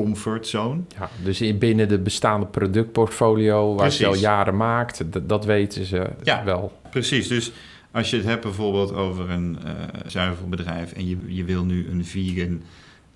comfortzone. 0.05 0.81
Ja, 0.99 1.11
dus 1.23 1.41
in- 1.41 1.59
binnen 1.59 1.89
de 1.89 1.99
bestaande 1.99 2.47
productportfolio 2.47 3.75
waar 3.75 3.95
je 3.99 4.07
al 4.07 4.15
jaren 4.15 4.57
maakt, 4.57 5.03
dat 5.29 5.45
weten 5.45 5.85
ze 5.85 6.07
Ja. 6.23 6.45
wel. 6.45 6.81
Precies. 6.91 7.29
Dus 7.29 7.53
als 7.91 8.11
je 8.11 8.17
het 8.17 8.25
hebt 8.27 8.43
bijvoorbeeld 8.43 8.95
over 8.95 9.31
een 9.31 9.59
eh 9.65 9.73
zuivelbedrijf 10.07 10.93
en 10.93 11.09
je, 11.09 11.17
je 11.27 11.45
wil 11.45 11.65
nu 11.65 11.89
een 11.91 12.05
vegan 12.05 12.63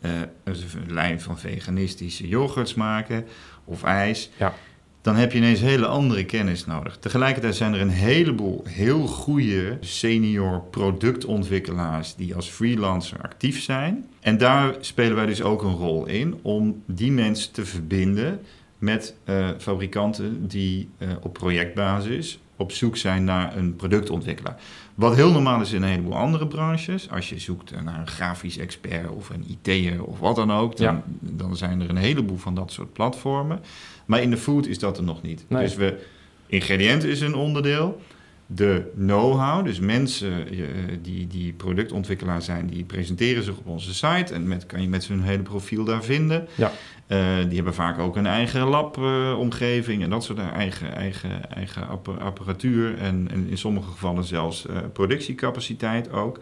een 0.01 0.57
lijn 0.89 1.21
van 1.21 1.39
veganistische 1.39 2.29
yoghurts 2.29 2.75
maken 2.75 3.25
of 3.65 3.83
ijs. 3.83 4.31
Ja. 4.37 4.55
Dan 5.03 5.17
heb 5.17 5.33
je 5.33 5.39
ineens 5.39 5.61
hele 5.61 5.87
andere 5.87 6.25
kennis 6.25 6.67
nodig. 6.67 6.97
Tegelijkertijd 6.99 7.55
zijn 7.57 7.75
er 7.75 7.81
een 7.81 7.89
heleboel 7.89 8.65
heel 8.69 9.07
goede 9.07 9.77
senior 9.81 10.63
productontwikkelaars 10.71 12.15
die 12.15 12.35
als 12.35 12.49
freelancer 12.49 13.19
actief 13.23 13.63
zijn. 13.63 14.07
En 14.21 14.39
daar 14.39 14.75
spelen 14.81 15.17
wij 15.17 15.27
dus 15.27 15.43
ook 15.43 15.63
een 15.63 15.77
rol 15.77 16.07
in 16.07 16.39
om 16.43 16.83
die 16.87 17.13
mensen 17.13 17.53
te 17.53 17.65
verbinden 17.65 18.41
met 18.79 19.15
uh, 19.25 19.49
fabrikanten 19.59 20.49
die 20.49 20.89
uh, 20.99 21.09
op 21.21 21.33
projectbasis 21.33 22.39
op 22.63 22.73
zoek 22.73 22.97
zijn 22.97 23.25
naar 23.25 23.57
een 23.57 23.77
productontwikkelaar. 23.77 24.57
Wat 24.95 25.15
heel 25.15 25.33
normaal 25.33 25.61
is 25.61 25.73
in 25.73 25.83
een 25.83 25.89
heleboel 25.89 26.17
andere 26.17 26.47
branches. 26.47 27.11
Als 27.11 27.29
je 27.29 27.39
zoekt 27.39 27.83
naar 27.83 28.01
een 28.01 28.07
grafisch 28.07 28.59
expert 28.59 29.11
of 29.11 29.31
een 29.31 29.45
IT'er 29.49 30.05
of 30.05 30.19
wat 30.19 30.37
dan 30.37 30.53
ook, 30.53 30.77
dan, 30.77 31.03
dan, 31.21 31.57
zijn 31.57 31.81
er 31.81 31.91
een 31.91 31.97
heleboel 31.97 32.37
van 32.37 32.55
dat 32.55 32.73
soort 32.73 32.93
platformen. 32.93 33.61
Maar 34.07 34.23
in 34.23 34.31
de 34.31 34.37
food 34.37 34.67
is 34.67 34.79
dat 34.79 34.97
er 34.97 35.05
nog 35.05 35.23
niet. 35.23 35.45
Dus 35.49 35.75
we, 35.75 36.05
ingrediënten 36.47 37.09
is 37.09 37.21
een 37.21 37.35
onderdeel. 37.35 38.01
De 38.47 38.91
know-how, 38.97 39.65
dus 39.65 39.81
mensen 39.81 40.49
eh, 40.49 40.59
die, 41.03 41.27
die 41.27 41.53
productontwikkelaar 41.53 42.43
zijn, 42.43 42.67
die 42.67 42.85
presenteren 42.85 43.43
zich 43.43 43.57
op 43.57 43.67
onze 43.67 43.95
site 43.95 44.35
en 44.35 44.49
met, 44.49 44.67
kan 44.67 44.83
je 44.83 44.89
met 44.89 45.07
hun 45.07 45.23
hele 45.23 45.43
profiel 45.43 45.85
daar 45.85 46.05
vinden. 46.05 46.49
Ja. 46.55 46.73
Uh, 47.13 47.19
die 47.47 47.55
hebben 47.55 47.75
vaak 47.75 47.99
ook 47.99 48.17
een 48.17 48.27
eigen 48.27 48.63
labomgeving 48.63 50.03
en 50.03 50.11
dat 50.11 50.25
soort 50.25 50.39
eigen, 50.39 50.95
eigen, 50.95 51.51
eigen 51.51 51.89
apparatuur 52.19 52.99
en, 52.99 53.29
en 53.31 53.49
in 53.49 53.59
sommige 53.59 53.91
gevallen 53.91 54.25
zelfs 54.25 54.67
uh, 54.67 54.77
productiecapaciteit 54.93 56.13
ook. 56.13 56.41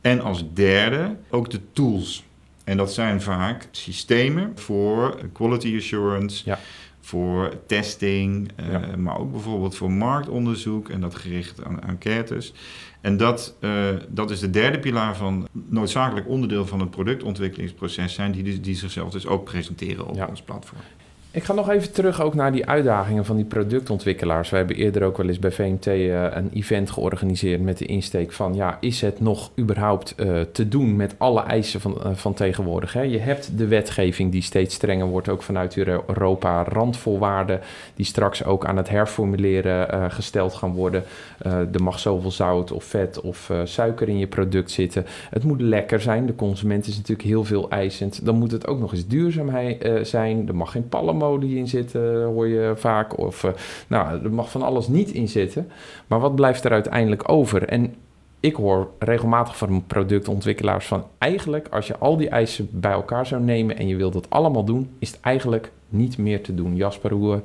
En 0.00 0.20
als 0.20 0.52
derde 0.52 1.16
ook 1.30 1.50
de 1.50 1.60
tools. 1.72 2.24
En 2.64 2.76
dat 2.76 2.92
zijn 2.92 3.22
vaak 3.22 3.68
systemen 3.70 4.52
voor 4.54 5.18
quality 5.32 5.76
assurance, 5.76 6.42
ja 6.44 6.58
voor 7.08 7.52
testing, 7.66 8.50
uh, 8.60 8.94
maar 8.94 9.18
ook 9.18 9.32
bijvoorbeeld 9.32 9.76
voor 9.76 9.90
marktonderzoek 9.90 10.88
en 10.88 11.00
dat 11.00 11.14
gericht 11.14 11.64
aan 11.64 11.80
enquêtes. 11.80 12.52
En 13.00 13.16
dat, 13.16 13.56
uh, 13.60 13.88
dat 14.08 14.30
is 14.30 14.40
de 14.40 14.50
derde 14.50 14.78
pilaar 14.78 15.16
van 15.16 15.48
noodzakelijk 15.52 16.28
onderdeel 16.28 16.66
van 16.66 16.80
het 16.80 16.90
productontwikkelingsproces 16.90 18.14
zijn, 18.14 18.32
die, 18.32 18.60
die 18.60 18.76
zichzelf 18.76 19.10
dus 19.10 19.26
ook 19.26 19.44
presenteren 19.44 20.06
op 20.06 20.28
ons 20.28 20.42
platform. 20.42 20.80
Ik 21.30 21.44
ga 21.44 21.52
nog 21.52 21.70
even 21.70 21.92
terug 21.92 22.22
ook 22.22 22.34
naar 22.34 22.52
die 22.52 22.66
uitdagingen 22.66 23.24
van 23.24 23.36
die 23.36 23.44
productontwikkelaars. 23.44 24.50
We 24.50 24.56
hebben 24.56 24.76
eerder 24.76 25.02
ook 25.02 25.16
wel 25.16 25.28
eens 25.28 25.38
bij 25.38 25.50
VMT 25.50 25.86
eh, 25.86 26.22
een 26.22 26.50
event 26.52 26.90
georganiseerd 26.90 27.60
met 27.60 27.78
de 27.78 27.84
insteek 27.84 28.32
van... 28.32 28.54
ja, 28.54 28.76
is 28.80 29.00
het 29.00 29.20
nog 29.20 29.50
überhaupt 29.58 30.14
uh, 30.16 30.40
te 30.52 30.68
doen 30.68 30.96
met 30.96 31.14
alle 31.18 31.42
eisen 31.42 31.80
van, 31.80 32.00
uh, 32.06 32.12
van 32.14 32.34
tegenwoordig? 32.34 32.92
Hè? 32.92 33.02
Je 33.02 33.18
hebt 33.18 33.58
de 33.58 33.66
wetgeving 33.66 34.32
die 34.32 34.42
steeds 34.42 34.74
strenger 34.74 35.06
wordt, 35.06 35.28
ook 35.28 35.42
vanuit 35.42 35.76
Europa. 35.76 36.64
Randvoorwaarden 36.64 37.60
die 37.94 38.06
straks 38.06 38.44
ook 38.44 38.64
aan 38.66 38.76
het 38.76 38.88
herformuleren 38.88 40.10
gesteld 40.10 40.54
gaan 40.54 40.72
worden. 40.72 41.04
er 41.44 41.82
mag 41.82 41.98
zoveel 41.98 42.30
zout 42.30 42.72
of 42.72 42.84
vet 42.84 43.20
of 43.20 43.52
suiker 43.64 44.08
in 44.08 44.18
je 44.18 44.26
product 44.26 44.70
zitten. 44.70 45.06
Het 45.30 45.44
moet 45.44 45.60
lekker 45.60 46.00
zijn. 46.00 46.26
De 46.26 46.34
consument 46.34 46.86
is 46.86 46.96
natuurlijk 46.96 47.28
heel 47.28 47.44
veel 47.44 47.70
eisend. 47.70 48.24
Dan 48.24 48.38
moet 48.38 48.50
het 48.50 48.66
ook 48.66 48.80
nog 48.80 48.92
eens 48.92 49.06
duurzaam 49.06 49.50
zijn. 50.02 50.48
Er 50.48 50.56
mag 50.56 50.70
geen 50.70 50.88
palm 50.88 51.17
palmolie 51.18 51.56
in 51.56 51.68
zitten, 51.68 52.24
hoor 52.24 52.48
je 52.48 52.72
vaak. 52.76 53.18
Of 53.18 53.42
uh, 53.42 53.50
nou, 53.86 54.24
er 54.24 54.32
mag 54.32 54.50
van 54.50 54.62
alles 54.62 54.88
niet 54.88 55.10
in 55.10 55.28
zitten. 55.28 55.70
Maar 56.06 56.20
wat 56.20 56.34
blijft 56.34 56.64
er 56.64 56.72
uiteindelijk 56.72 57.28
over? 57.28 57.68
En 57.68 57.94
ik 58.40 58.54
hoor 58.54 58.90
regelmatig 58.98 59.56
van 59.56 59.84
productontwikkelaars 59.86 60.86
van 60.86 61.04
eigenlijk 61.18 61.68
als 61.68 61.86
je 61.86 61.98
al 61.98 62.16
die 62.16 62.28
eisen 62.28 62.68
bij 62.72 62.92
elkaar 62.92 63.26
zou 63.26 63.42
nemen 63.42 63.76
en 63.76 63.88
je 63.88 63.96
wilt 63.96 64.12
dat 64.12 64.30
allemaal 64.30 64.64
doen, 64.64 64.90
is 64.98 65.10
het 65.10 65.20
eigenlijk 65.20 65.72
niet 65.88 66.18
meer 66.18 66.42
te 66.42 66.54
doen. 66.54 66.76
Jasper, 66.76 67.12
hoe 67.12 67.34
eh, 67.34 67.40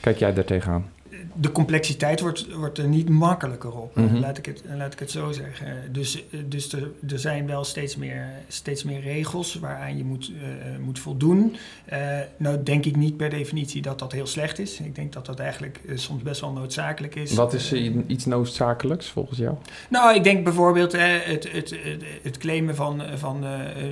kijk 0.00 0.18
jij 0.18 0.34
daar 0.34 0.44
tegenaan? 0.44 0.90
De 1.34 1.52
complexiteit 1.52 2.20
wordt, 2.20 2.52
wordt 2.54 2.78
er 2.78 2.88
niet 2.88 3.08
makkelijker 3.08 3.72
op, 3.72 3.96
mm 3.96 4.08
-hmm. 4.08 4.18
laat, 4.18 4.38
ik 4.38 4.46
het, 4.46 4.62
laat 4.76 4.92
ik 4.92 4.98
het 4.98 5.10
zo 5.10 5.32
zeggen. 5.32 5.92
Dus, 5.92 6.24
dus 6.46 6.72
er, 6.72 6.90
er 7.08 7.18
zijn 7.18 7.46
wel 7.46 7.64
steeds 7.64 7.96
meer, 7.96 8.28
steeds 8.48 8.84
meer 8.84 9.00
regels 9.00 9.54
waaraan 9.54 9.96
je 9.96 10.04
moet, 10.04 10.30
uh, 10.30 10.36
moet 10.84 10.98
voldoen. 10.98 11.56
Uh, 11.92 11.98
nou 12.36 12.62
denk 12.62 12.84
ik 12.84 12.96
niet 12.96 13.16
per 13.16 13.30
definitie 13.30 13.82
dat 13.82 13.98
dat 13.98 14.12
heel 14.12 14.26
slecht 14.26 14.58
is. 14.58 14.80
Ik 14.80 14.94
denk 14.94 15.12
dat 15.12 15.26
dat 15.26 15.38
eigenlijk 15.38 15.80
uh, 15.84 15.96
soms 15.96 16.22
best 16.22 16.40
wel 16.40 16.52
noodzakelijk 16.52 17.14
is. 17.14 17.34
Wat 17.34 17.52
is 17.52 17.72
iets 18.06 18.24
noodzakelijks 18.24 19.08
volgens 19.08 19.38
jou? 19.38 19.56
Nou, 19.88 20.14
ik 20.14 20.24
denk 20.24 20.44
bijvoorbeeld 20.44 20.92
het, 20.92 21.52
het, 21.52 21.72
het, 21.82 22.04
het 22.22 22.36
claimen 22.38 22.76
van, 22.76 23.02
van, 23.14 23.44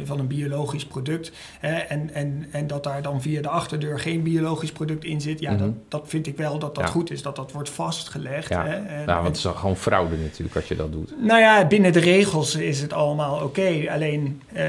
van 0.05 0.19
een 0.19 0.27
biologisch 0.27 0.85
product. 0.85 1.33
en, 1.61 2.15
en, 2.15 2.47
en 2.51 2.67
dat 2.67 2.85
daar 2.85 3.03
dan 3.03 3.23
via 3.23 3.43
de 3.43 3.49
achterdeur 3.49 3.99
geen 3.99 4.23
biologisch 4.23 4.73
product 4.73 5.05
in 5.05 5.21
zit. 5.21 5.41
Ja, 5.41 5.51
mm 5.51 5.59
-hmm. 5.59 5.67
dat, 5.67 6.01
dat 6.01 6.09
vind 6.09 6.27
ik 6.27 6.37
wel 6.37 6.59
dat 6.59 6.75
dat 6.75 6.85
ja. 6.85 6.91
goed 6.91 7.11
is. 7.11 7.23
Dat 7.23 7.30
dat 7.37 7.53
wordt 7.53 7.71
vastgelegd. 7.71 8.49
Ja, 8.49 8.67
hè? 8.67 8.75
En, 8.75 9.07
nou, 9.07 9.23
want 9.23 9.37
het 9.37 9.37
is 9.37 9.59
gewoon 9.59 9.77
fraude 9.77 10.17
natuurlijk 10.17 10.57
als 10.57 10.69
je 10.69 10.77
dat 10.77 10.93
doet. 10.93 11.13
Nou 11.23 11.41
ja, 11.41 11.67
binnen 11.67 11.93
de 11.93 12.01
regels 12.01 12.55
is 12.55 12.81
het 12.81 12.93
allemaal 12.93 13.35
oké. 13.35 13.45
Okay. 13.45 13.89
Alleen, 13.89 14.43
uh, 14.57 14.63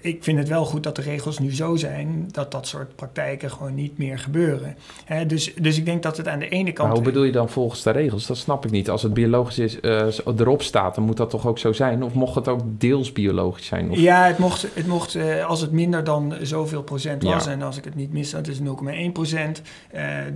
ik 0.00 0.24
vind 0.24 0.38
het 0.38 0.48
wel 0.48 0.64
goed 0.64 0.82
dat 0.82 0.96
de 0.96 1.02
regels 1.02 1.38
nu 1.38 1.54
zo 1.54 1.76
zijn... 1.76 2.28
dat 2.30 2.50
dat 2.52 2.66
soort 2.66 2.96
praktijken 2.96 3.50
gewoon 3.50 3.74
niet 3.74 3.98
meer 3.98 4.18
gebeuren. 4.18 4.76
Hè? 5.04 5.26
Dus, 5.26 5.54
dus 5.54 5.78
ik 5.78 5.84
denk 5.84 6.02
dat 6.02 6.16
het 6.16 6.28
aan 6.28 6.38
de 6.38 6.48
ene 6.48 6.72
kant... 6.72 6.88
Maar 6.88 6.96
hoe 6.96 7.06
bedoel 7.06 7.24
je 7.24 7.32
dan 7.32 7.48
volgens 7.48 7.82
de 7.82 7.90
regels? 7.90 8.26
Dat 8.26 8.36
snap 8.36 8.64
ik 8.64 8.70
niet. 8.70 8.90
Als 8.90 9.02
het 9.02 9.14
biologisch 9.14 9.58
is, 9.58 9.78
uh, 9.82 10.06
erop 10.38 10.62
staat, 10.62 10.94
dan 10.94 11.04
moet 11.04 11.16
dat 11.16 11.30
toch 11.30 11.46
ook 11.46 11.58
zo 11.58 11.72
zijn? 11.72 12.02
Of 12.02 12.14
mocht 12.14 12.34
het 12.34 12.48
ook 12.48 12.60
deels 12.64 13.12
biologisch 13.12 13.66
zijn? 13.66 13.90
Of? 13.90 13.98
Ja, 13.98 14.26
het 14.26 14.38
mocht, 14.38 14.66
het 14.74 14.86
mocht 14.86 15.14
uh, 15.14 15.46
als 15.46 15.60
het 15.60 15.72
minder 15.72 16.04
dan 16.04 16.34
zoveel 16.42 16.82
procent 16.82 17.22
was... 17.22 17.44
Ja. 17.44 17.50
en 17.50 17.62
als 17.62 17.76
ik 17.76 17.84
het 17.84 17.94
niet 17.94 18.12
mis, 18.12 18.30
dat 18.30 18.46
is 18.46 18.58
0,1 18.58 18.64
procent... 19.12 19.62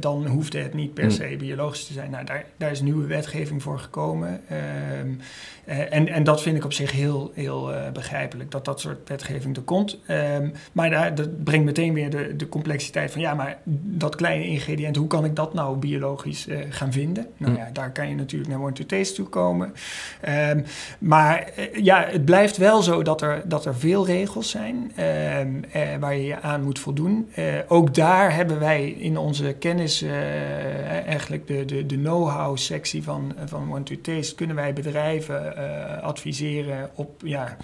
dan 0.01 0.27
hoefde 0.27 0.59
het 0.59 0.75
niet 0.75 0.95
per 0.95 1.13
se 1.13 1.23
mm 1.23 1.38
biologisch 1.39 1.87
te 1.87 1.93
zijn. 1.93 2.11
Nou, 2.11 2.25
daar, 2.25 2.45
daar 2.57 2.71
is 2.71 2.81
nieuwe 2.81 3.07
wetgeving 3.07 3.63
voor 3.63 3.79
gekomen. 3.79 4.41
Um, 5.01 5.21
uh, 5.69 5.95
en, 5.95 6.09
en 6.09 6.25
dat 6.25 6.43
vind 6.43 6.57
ik 6.57 6.65
op 6.65 6.73
zich 6.73 6.93
heel, 6.93 7.33
heel 7.35 7.73
uh, 7.73 7.91
begrijpelijk, 7.93 8.51
dat 8.51 8.65
dat 8.65 8.81
soort 8.81 9.09
wetgeving 9.09 9.57
er 9.57 9.63
komt. 9.63 9.99
Um, 10.09 10.53
maar 10.73 10.91
daar, 10.91 11.15
dat 11.15 11.45
brengt 11.45 11.65
meteen 11.65 11.95
weer 11.95 12.11
de, 12.11 12.37
de 12.37 12.49
complexiteit 12.49 13.11
van, 13.11 13.21
ja, 13.21 13.35
maar 13.35 13.59
dat 13.83 14.17
kleine 14.17 14.47
ingrediënt, 14.47 14.97
hoe 14.97 15.07
kan 15.07 15.25
ik 15.25 15.37
dat 15.37 15.55
nou 15.55 15.77
biologisch 15.77 16.49
uh, 16.49 16.59
gaan 16.69 16.93
vinden? 16.93 17.27
Nou 17.37 17.57
ja, 17.57 17.71
daar 17.73 17.93
kan 17.93 18.09
je 18.09 18.15
natuurlijk 18.15 18.51
naar 18.51 18.61
One 18.61 18.73
to 18.73 18.87
Taste 18.87 19.15
toe 19.15 19.27
komen. 19.27 19.75
Um, 20.51 20.65
maar 20.99 21.51
ja, 21.73 22.07
het 22.11 22.25
blijft 22.25 22.57
wel 22.57 22.83
zo 22.83 23.03
dat 23.03 23.23
er, 23.23 23.43
dat 23.45 23.65
er 23.65 23.77
veel 23.77 24.07
regels 24.07 24.51
zijn 24.51 24.93
waar 26.01 26.17
je 26.17 26.25
je 26.25 26.41
aan 26.41 26.63
moet 26.63 26.79
voldoen. 26.79 27.29
ook 27.69 27.95
daar 27.95 28.35
hebben 28.35 28.59
wij 28.59 28.89
in 28.91 29.19
onze 29.19 29.53
kennis 29.59 30.05
eigenlijk 31.29 31.69
de, 31.69 31.77
de, 31.77 31.87
de 31.87 32.03
know-how 32.03 32.57
sectie 32.57 33.03
van, 33.03 33.35
van 33.45 33.73
One 33.73 33.83
to 33.83 33.95
Taste 34.01 34.35
kunnen 34.35 34.57
wij 34.57 34.73
bedrijven 34.73 35.55
uh, 35.57 36.03
adviseren 36.03 36.91
op 36.95 37.21
ja, 37.25 37.57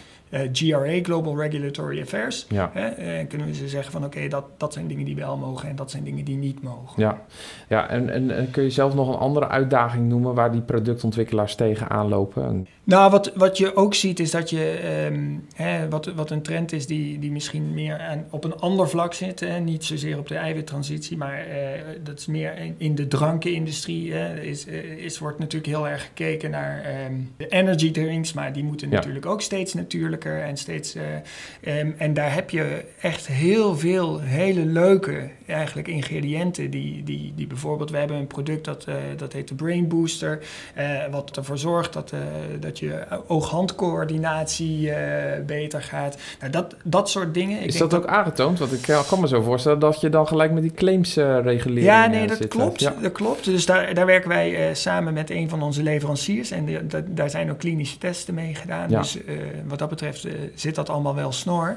GRA, 0.52 1.02
Global 1.02 1.40
Regulatory 1.40 2.00
Affairs. 2.00 2.46
Ja. 2.48 2.72
En 2.96 3.26
kunnen 3.26 3.46
we 3.46 3.54
ze 3.54 3.68
zeggen 3.68 3.92
van 3.92 4.04
oké, 4.04 4.16
okay, 4.16 4.28
dat, 4.28 4.44
dat 4.56 4.72
zijn 4.72 4.86
dingen 4.86 5.04
die 5.04 5.16
wel 5.16 5.36
mogen 5.36 5.68
en 5.68 5.76
dat 5.76 5.90
zijn 5.90 6.04
dingen 6.04 6.24
die 6.24 6.36
niet 6.36 6.62
mogen. 6.62 7.02
Ja, 7.02 7.22
ja 7.68 7.88
en, 7.88 8.10
en, 8.10 8.30
en 8.30 8.50
kun 8.50 8.62
je 8.62 8.70
zelf 8.70 8.94
nog 8.94 9.08
een 9.08 9.18
andere 9.18 9.48
uitdaging 9.48 10.08
noemen 10.08 10.34
waar 10.34 10.52
die 10.52 10.60
productontwikkelaars 10.60 11.54
tegenaan 11.54 12.08
lopen? 12.08 12.66
Nou, 12.84 13.10
wat, 13.10 13.32
wat 13.34 13.58
je 13.58 13.76
ook 13.76 13.94
ziet 13.94 14.20
is 14.20 14.30
dat 14.30 14.50
je, 14.50 14.80
um, 15.10 15.46
hè, 15.54 15.88
wat, 15.88 16.06
wat 16.06 16.30
een 16.30 16.42
trend 16.42 16.72
is 16.72 16.86
die, 16.86 17.18
die 17.18 17.30
misschien 17.30 17.74
meer 17.74 17.98
aan, 17.98 18.24
op 18.30 18.44
een 18.44 18.56
ander 18.56 18.88
vlak 18.88 19.14
zit. 19.14 19.40
Hè? 19.40 19.58
Niet 19.58 19.84
zozeer 19.84 20.18
op 20.18 20.28
de 20.28 20.34
eiwittransitie, 20.34 21.16
maar 21.16 21.46
uh, 21.48 21.54
dat 22.02 22.18
is 22.18 22.26
meer 22.26 22.58
in, 22.58 22.74
in 22.78 22.94
de 22.94 23.08
drankenindustrie. 23.08 24.12
Hè? 24.12 24.40
Is, 24.40 24.66
is, 24.96 25.18
wordt 25.18 25.38
natuurlijk 25.38 25.72
heel 25.72 25.88
erg 25.88 26.02
gekeken 26.04 26.50
naar 26.50 27.06
um, 27.10 27.32
de 27.36 27.48
energy 27.48 27.90
drinks, 27.90 28.32
maar 28.32 28.52
die 28.52 28.64
moeten 28.64 28.90
ja. 28.90 28.94
natuurlijk 28.94 29.26
ook 29.26 29.40
steeds 29.40 29.74
en 30.32 30.56
steeds. 30.56 30.96
Uh, 30.96 31.02
um, 31.78 31.94
en 31.98 32.14
daar 32.14 32.34
heb 32.34 32.50
je 32.50 32.84
echt 33.00 33.26
heel 33.26 33.76
veel 33.76 34.20
hele 34.20 34.64
leuke 34.64 35.30
eigenlijk 35.46 35.88
ingrediënten 35.88 36.70
die, 36.70 37.02
die, 37.02 37.32
die 37.36 37.46
bijvoorbeeld, 37.46 37.90
we 37.90 37.96
hebben 37.96 38.16
een 38.16 38.26
product 38.26 38.64
dat, 38.64 38.86
uh, 38.88 38.94
dat 39.16 39.32
heet 39.32 39.48
de 39.48 39.54
Brain 39.54 39.88
Booster, 39.88 40.38
wat 41.10 41.36
ervoor 41.36 41.58
zorgt 41.58 41.92
dat, 41.92 42.14
dat 42.60 42.74
dat 42.74 42.88
je 42.88 43.04
oog-handcoördinatie 43.26 44.92
beter 45.46 45.82
gaat. 45.82 46.16
Nou, 46.40 46.52
dat, 46.52 46.74
dat 46.84 47.10
soort 47.10 47.34
dingen. 47.34 47.60
Ik 47.60 47.66
is 47.66 47.76
dat, 47.76 47.90
dat 47.90 48.02
ook 48.02 48.08
aangetoond? 48.08 48.58
Want 48.58 48.72
ik 48.72 48.82
kan 49.08 49.20
me 49.20 49.28
zo 49.28 49.42
voorstellen 49.42 49.78
dat 49.78 50.00
je 50.00 50.08
dan 50.08 50.26
gelijk 50.26 50.52
met 50.52 50.62
die 50.62 50.72
claimsregulering 50.72 51.78
uh, 51.78 51.84
Ja, 51.84 52.06
nee, 52.06 52.26
dat 52.26 52.36
zit, 52.36 52.48
klopt. 52.48 52.80
Ja. 52.80 52.94
Dat 53.02 53.12
klopt. 53.12 53.44
Dus 53.44 53.66
daar, 53.66 53.94
daar 53.94 54.06
werken 54.06 54.28
wij 54.28 54.74
samen 54.74 55.14
met 55.14 55.30
een 55.30 55.48
van 55.48 55.62
onze 55.62 55.82
leveranciers. 55.82 56.50
En 56.50 56.64
de, 56.64 56.86
de, 56.86 57.14
daar 57.14 57.30
zijn 57.30 57.50
ook 57.50 57.58
klinische 57.58 57.98
testen 57.98 58.34
mee 58.34 58.54
gedaan. 58.54 58.90
Ja. 58.90 58.98
Dus 58.98 59.18
wat 59.66 59.78
dat 59.78 59.88
betreft 59.88 60.03
zit 60.54 60.74
dat 60.74 60.88
allemaal 60.88 61.14
wel 61.14 61.32
snor. 61.32 61.76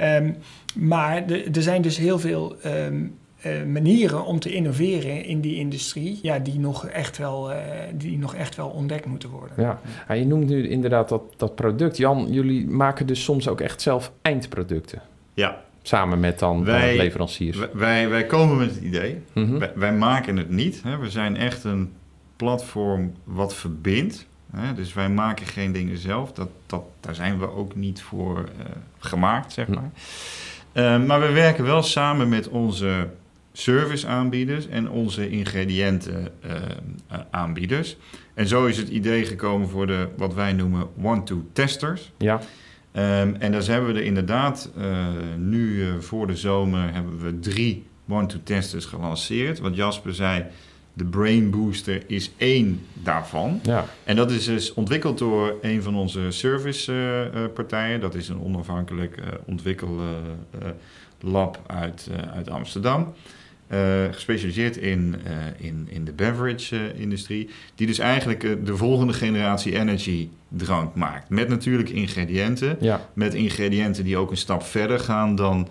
Um, 0.00 0.36
maar 0.74 1.24
er 1.30 1.62
zijn 1.62 1.82
dus 1.82 1.96
heel 1.96 2.18
veel... 2.18 2.56
Um, 2.66 3.18
uh, 3.46 3.64
manieren 3.64 4.24
om 4.24 4.38
te 4.38 4.52
innoveren 4.52 5.24
in 5.24 5.40
die 5.40 5.56
industrie, 5.56 6.18
ja, 6.22 6.38
die, 6.38 6.58
nog 6.58 6.86
echt 6.86 7.18
wel, 7.18 7.50
uh, 7.50 7.56
die 7.94 8.18
nog 8.18 8.34
echt 8.34 8.56
wel 8.56 8.68
ontdekt 8.68 9.06
moeten 9.06 9.28
worden. 9.28 9.62
Ja, 9.62 9.80
ja 10.08 10.14
je 10.14 10.26
noemt 10.26 10.48
nu 10.48 10.68
inderdaad 10.68 11.08
dat, 11.08 11.22
dat 11.36 11.54
product. 11.54 11.96
Jan, 11.96 12.26
jullie 12.30 12.66
maken 12.68 13.06
dus 13.06 13.24
soms 13.24 13.48
ook 13.48 13.60
echt 13.60 13.82
zelf 13.82 14.12
eindproducten. 14.22 15.02
Ja. 15.34 15.64
Samen 15.82 16.20
met 16.20 16.38
dan 16.38 16.64
wij, 16.64 16.96
leveranciers. 16.96 17.58
Wij, 17.72 18.08
wij 18.08 18.26
komen 18.26 18.56
met 18.56 18.74
het 18.74 18.82
idee. 18.82 19.22
Mhm. 19.32 19.58
wij, 19.58 19.72
wij, 19.74 19.92
maken 19.92 20.36
het 20.36 20.50
niet. 20.50 20.82
Hè. 20.82 20.98
We 20.98 21.10
zijn 21.10 21.36
echt 21.36 21.64
een 21.64 21.92
platform 22.36 23.12
wat 23.24 23.54
verbindt. 23.54 24.26
Hè. 24.50 24.74
Dus 24.74 24.94
wij 24.94 25.10
maken 25.10 25.46
geen 25.46 25.72
dingen 25.72 25.98
zelf. 25.98 26.32
Dat, 26.32 26.48
dat, 26.66 26.82
daar 27.00 27.14
zijn 27.14 27.38
we 27.38 27.50
ook 27.50 27.74
niet 27.74 28.02
voor 28.02 28.38
uh, 28.38 28.44
gemaakt, 28.98 29.52
zeg 29.52 29.68
maar. 29.68 29.90
Uh, 30.72 31.04
maar 31.06 31.20
we 31.20 31.32
werken 31.32 31.64
wel 31.64 31.82
samen 31.82 32.28
met 32.28 32.48
onze 32.48 33.08
serviceaanbieders 33.52 34.68
en 34.68 34.90
onze 34.90 35.30
ingrediëntenaanbieders. 35.30 37.90
Uh, 37.90 37.96
en 38.34 38.48
zo 38.48 38.66
is 38.66 38.76
het 38.76 38.88
idee 38.88 39.24
gekomen 39.24 39.68
voor 39.68 39.86
de 39.86 40.08
wat 40.16 40.34
wij 40.34 40.52
noemen 40.52 40.88
one-two 41.02 41.44
testers. 41.52 42.12
Ja. 42.18 42.40
Um, 42.92 43.34
en 43.34 43.52
dus 43.52 43.66
hebben 43.66 43.92
we 43.92 43.98
er 43.98 44.04
inderdaad 44.04 44.70
uh, 44.78 45.06
nu 45.36 45.74
uh, 45.74 45.98
voor 45.98 46.26
de 46.26 46.36
zomer 46.36 46.92
hebben 46.92 47.18
we 47.18 47.38
drie 47.38 47.86
one-two 48.08 48.40
testers 48.42 48.84
gelanceerd. 48.84 49.58
Wat 49.58 49.76
Jasper 49.76 50.14
zei, 50.14 50.44
de 50.96 51.04
Brain 51.04 51.50
Booster 51.50 52.02
is 52.06 52.30
één 52.36 52.80
daarvan. 52.92 53.60
Ja. 53.62 53.84
En 54.04 54.16
dat 54.16 54.30
is 54.30 54.44
dus 54.44 54.74
ontwikkeld 54.74 55.18
door 55.18 55.54
een 55.60 55.82
van 55.82 55.96
onze 55.96 56.30
servicepartijen. 56.30 58.00
dat 58.00 58.14
is 58.14 58.28
een 58.28 58.40
onafhankelijk 58.40 59.18
ontwikkellab 59.46 61.60
uit, 61.66 62.08
uit 62.34 62.50
Amsterdam. 62.50 63.14
Uh, 63.72 64.04
gespecialiseerd 64.10 64.76
in, 64.76 65.14
uh, 65.26 65.66
in, 65.66 65.86
in 65.90 66.04
de 66.04 66.12
beverage-industrie, 66.12 67.48
die 67.74 67.86
dus 67.86 67.98
eigenlijk 67.98 68.66
de 68.66 68.76
volgende 68.76 69.12
generatie 69.12 69.78
energy 69.78 70.28
drank 70.48 70.94
maakt. 70.94 71.28
Met 71.28 71.48
natuurlijk 71.48 71.88
ingrediënten, 71.88 72.76
ja. 72.80 73.08
met 73.12 73.34
ingrediënten 73.34 74.04
die 74.04 74.16
ook 74.16 74.30
een 74.30 74.36
stap 74.36 74.62
verder 74.62 74.98
gaan 74.98 75.34
dan 75.34 75.68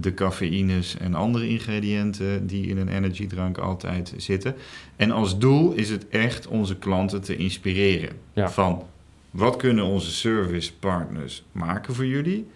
de 0.00 0.14
cafeïnes 0.14 0.96
en 0.98 1.14
andere 1.14 1.48
ingrediënten 1.48 2.46
die 2.46 2.66
in 2.66 2.78
een 2.78 2.88
energiedrank 2.88 3.58
altijd 3.58 4.14
zitten. 4.16 4.54
En 4.96 5.10
als 5.10 5.38
doel 5.38 5.72
is 5.72 5.90
het 5.90 6.08
echt 6.08 6.46
onze 6.46 6.76
klanten 6.76 7.22
te 7.22 7.36
inspireren 7.36 8.10
ja. 8.32 8.50
van 8.50 8.82
wat 9.30 9.56
kunnen 9.56 9.84
onze 9.84 10.10
servicepartners 10.10 11.44
maken 11.52 11.94
voor 11.94 12.06
jullie 12.06 12.46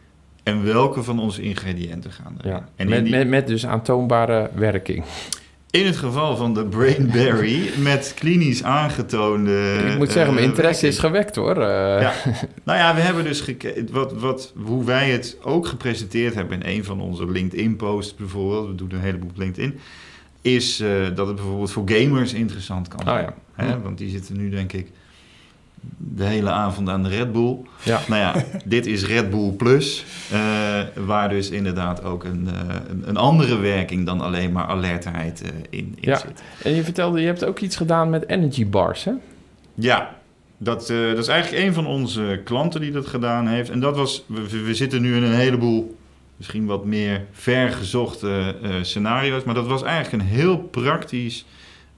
en 0.43 0.65
welke 0.65 1.03
van 1.03 1.19
onze 1.19 1.43
ingrediënten 1.43 2.13
gaan 2.13 2.35
erin. 2.39 2.51
Ja, 2.51 2.69
en 2.77 2.89
met, 2.89 3.11
met, 3.11 3.29
met 3.29 3.47
dus 3.47 3.67
aantoonbare 3.67 4.51
werking. 4.55 5.05
In 5.71 5.87
het 5.87 5.97
geval 5.97 6.37
van 6.37 6.55
de 6.55 6.65
Brainberry 6.65 7.71
met 7.79 8.13
klinisch 8.17 8.63
aangetoonde. 8.63 9.85
Ik 9.91 9.99
moet 9.99 10.13
zeggen, 10.13 10.35
mijn 10.35 10.45
eh, 10.45 10.51
interesse 10.51 10.87
is 10.87 10.99
gewekt 10.99 11.37
hoor. 11.37 11.57
Uh. 11.57 11.65
Ja. 12.01 12.13
Nou 12.65 12.79
ja, 12.79 12.95
we 12.95 13.01
hebben 13.01 13.25
dus 13.25 13.41
gekeken. 13.41 13.89
Wat, 13.93 14.13
wat, 14.13 14.53
hoe 14.57 14.85
wij 14.85 15.11
het 15.11 15.37
ook 15.43 15.67
gepresenteerd 15.67 16.35
hebben 16.35 16.63
in 16.63 16.77
een 16.77 16.85
van 16.85 17.01
onze 17.01 17.31
LinkedIn-posts 17.31 18.15
bijvoorbeeld. 18.15 18.69
We 18.69 18.75
doen 18.75 18.93
een 18.93 19.01
heleboel 19.01 19.29
op 19.29 19.39
LinkedIn. 19.39 19.79
Is 20.43 20.81
uh, 20.81 20.89
dat 21.15 21.27
het 21.27 21.37
bijvoorbeeld 21.37 21.71
voor 21.71 21.91
gamers 21.91 22.33
interessant 22.33 22.89
kan 22.89 23.01
zijn. 23.05 23.17
Oh 23.17 23.23
ja. 23.57 23.65
Hè? 23.65 23.81
Want 23.81 23.99
die 23.99 24.11
zitten 24.11 24.37
nu, 24.37 24.51
denk 24.51 24.73
ik 24.73 24.91
de 25.97 26.25
hele 26.25 26.51
avond 26.51 26.89
aan 26.89 27.03
de 27.03 27.09
Red 27.09 27.33
Bull. 27.33 27.57
Ja. 27.83 28.01
Nou 28.09 28.21
ja, 28.21 28.45
dit 28.65 28.87
is 28.87 29.07
Red 29.07 29.31
Bull 29.31 29.51
Plus, 29.53 30.05
uh, 30.33 30.81
waar 31.07 31.29
dus 31.29 31.51
inderdaad 31.51 32.05
ook 32.05 32.25
een, 32.25 32.49
uh, 32.53 32.75
een, 33.03 33.17
andere 33.17 33.59
werking 33.59 34.07
dan 34.07 34.21
alleen 34.21 34.53
maar 34.53 34.67
alertheid 34.67 35.43
uh, 35.43 35.49
in, 35.71 35.79
in 35.79 35.97
ja. 36.01 36.17
zit. 36.17 36.43
En 36.63 36.75
je 36.75 36.85
vertelde, 36.85 37.21
je 37.21 37.27
hebt 37.27 37.45
ook 37.45 37.59
iets 37.59 37.77
gedaan 37.77 38.11
met 38.11 38.29
energy 38.29 38.67
bars, 38.67 39.05
hè? 39.05 39.13
Ja, 39.75 40.17
dat, 40.59 40.87
dat 40.87 41.19
is 41.19 41.29
eigenlijk 41.29 41.65
een 41.65 41.75
van 41.75 41.87
onze 41.87 42.41
klanten 42.45 42.81
die 42.81 42.93
dat 42.93 43.07
gedaan 43.07 43.47
heeft. 43.47 43.71
En 43.71 43.81
dat 43.81 43.97
was, 43.97 44.25
we, 44.27 44.63
we 44.65 44.75
zitten 44.75 45.03
nu 45.03 45.17
in 45.17 45.23
een 45.23 45.35
heleboel 45.35 45.97
misschien 46.37 46.67
wat 46.67 46.85
meer 46.85 47.25
vergezochte 47.33 48.55
scenario's, 48.83 49.45
maar 49.45 49.55
dat 49.55 49.67
was 49.67 49.83
eigenlijk 49.83 50.23
een 50.23 50.29
heel 50.29 50.59
praktisch 50.59 51.45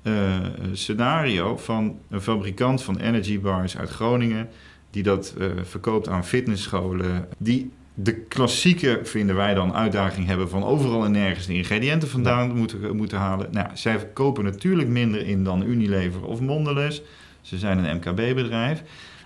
uh, 0.03 0.37
scenario 0.73 1.57
van 1.57 1.99
een 2.11 2.21
fabrikant 2.21 2.83
van 2.83 2.99
energy 2.99 3.41
bars 3.41 3.77
uit 3.77 3.91
Groningen, 3.91 4.49
die 4.91 5.03
dat 5.03 5.35
uh, 5.39 5.47
verkoopt 5.63 6.09
aan 6.09 6.25
fitnessscholen, 6.25 7.29
die 7.39 7.71
de 7.95 8.15
klassieke, 8.15 9.01
vinden 9.03 9.37
wij 9.37 9.55
dan, 9.55 9.75
uitdaging 9.75 10.27
hebben 10.27 10.49
van 10.49 10.65
overal 10.65 11.05
en 11.05 11.13
nergens 11.13 11.47
de 11.47 11.55
ingrediënten 11.55 12.09
vandaan 12.09 12.57
moeten, 12.57 12.97
moeten 12.97 13.19
halen. 13.19 13.49
Nou, 13.51 13.69
zij 13.75 13.99
verkopen 13.99 14.45
natuurlijk 14.45 14.89
minder 14.89 15.27
in 15.27 15.45
dan 15.45 15.63
Unilever 15.63 16.25
of 16.25 16.41
Mondelez. 16.41 17.01
Ze 17.41 17.59
zijn 17.59 17.85
een 17.85 17.97
MKB-bedrijf. 17.97 18.83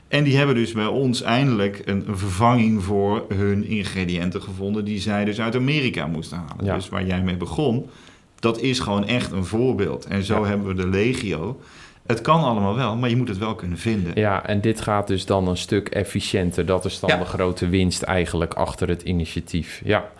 En 0.08 0.24
die 0.24 0.36
hebben 0.36 0.54
dus 0.54 0.72
bij 0.72 0.86
ons 0.86 1.22
eindelijk 1.22 1.82
een, 1.84 2.08
een, 2.08 2.18
vervanging 2.18 2.82
voor 2.82 3.24
hun 3.28 3.64
ingrediënten 3.64 4.42
gevonden 4.42 4.84
die 4.84 5.00
zij 5.00 5.24
dus 5.24 5.40
uit 5.40 5.56
Amerika 5.56 6.06
moesten 6.06 6.38
halen. 6.38 6.64
Ja. 6.64 6.74
Dus 6.74 6.88
waar 6.88 7.06
jij 7.06 7.22
mee 7.22 7.36
begon, 7.36 7.90
dat 8.44 8.60
is 8.60 8.78
gewoon 8.78 9.06
echt 9.06 9.32
een 9.32 9.44
voorbeeld. 9.44 10.04
En 10.04 10.22
zo 10.22 10.44
hebben 10.44 10.66
we 10.66 10.74
de 10.74 10.88
legio. 10.88 11.60
Het 12.06 12.20
kan 12.20 12.42
allemaal 12.42 12.74
wel, 12.74 12.96
maar 12.96 13.10
je 13.10 13.16
moet 13.16 13.28
het 13.28 13.38
wel 13.38 13.54
kunnen 13.54 13.78
vinden. 13.78 14.12
Ja, 14.14 14.46
en 14.46 14.60
dit 14.60 14.80
gaat 14.80 15.06
dus 15.06 15.26
dan 15.26 15.48
een 15.48 15.56
stuk 15.56 15.88
efficiënter. 15.88 16.66
Dat 16.66 16.84
is 16.84 17.00
dan 17.00 17.10
ja. 17.10 17.18
de 17.18 17.24
grote 17.24 17.68
winst 17.68 18.02
eigenlijk 18.02 18.54
achter 18.54 18.88
het 18.88 19.02
initiatief. 19.02 19.80
Ja. 19.84 20.10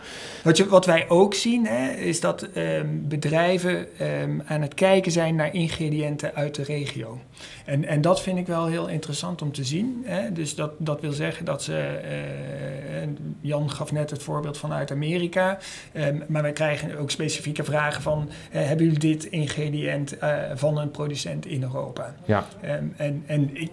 Wat, 0.44 0.56
je, 0.56 0.68
wat 0.68 0.86
wij 0.86 1.08
ook 1.08 1.34
zien, 1.34 1.66
hè, 1.66 1.90
is 1.90 2.20
dat 2.20 2.48
um, 2.56 3.04
bedrijven 3.08 3.86
um, 4.22 4.42
aan 4.46 4.62
het 4.62 4.74
kijken 4.74 5.12
zijn 5.12 5.34
naar 5.34 5.54
ingrediënten 5.54 6.34
uit 6.34 6.54
de 6.54 6.62
regio. 6.62 7.18
En, 7.64 7.84
en 7.84 8.00
dat 8.00 8.22
vind 8.22 8.38
ik 8.38 8.46
wel 8.46 8.66
heel 8.66 8.88
interessant 8.88 9.42
om 9.42 9.52
te 9.52 9.64
zien. 9.64 10.02
Hè. 10.04 10.32
Dus 10.32 10.54
dat, 10.54 10.72
dat 10.78 11.00
wil 11.00 11.12
zeggen 11.12 11.44
dat 11.44 11.62
ze. 11.62 12.00
Uh, 12.04 13.08
Jan 13.40 13.70
gaf 13.70 13.92
net 13.92 14.10
het 14.10 14.22
voorbeeld 14.22 14.58
vanuit 14.58 14.90
Amerika. 14.90 15.58
Um, 15.96 16.22
maar 16.28 16.42
wij 16.42 16.52
krijgen 16.52 16.98
ook 16.98 17.10
specifieke 17.10 17.64
vragen 17.64 18.02
van: 18.02 18.28
uh, 18.28 18.66
hebben 18.66 18.84
jullie 18.84 19.00
dit 19.00 19.24
ingrediënt 19.24 20.16
uh, 20.22 20.36
van 20.54 20.78
een 20.78 20.90
producent 20.90 21.46
in 21.46 21.62
Europa? 21.74 22.14
Ja. 22.24 22.44
en 22.96 23.24
en 23.26 23.50
ik, 23.56 23.70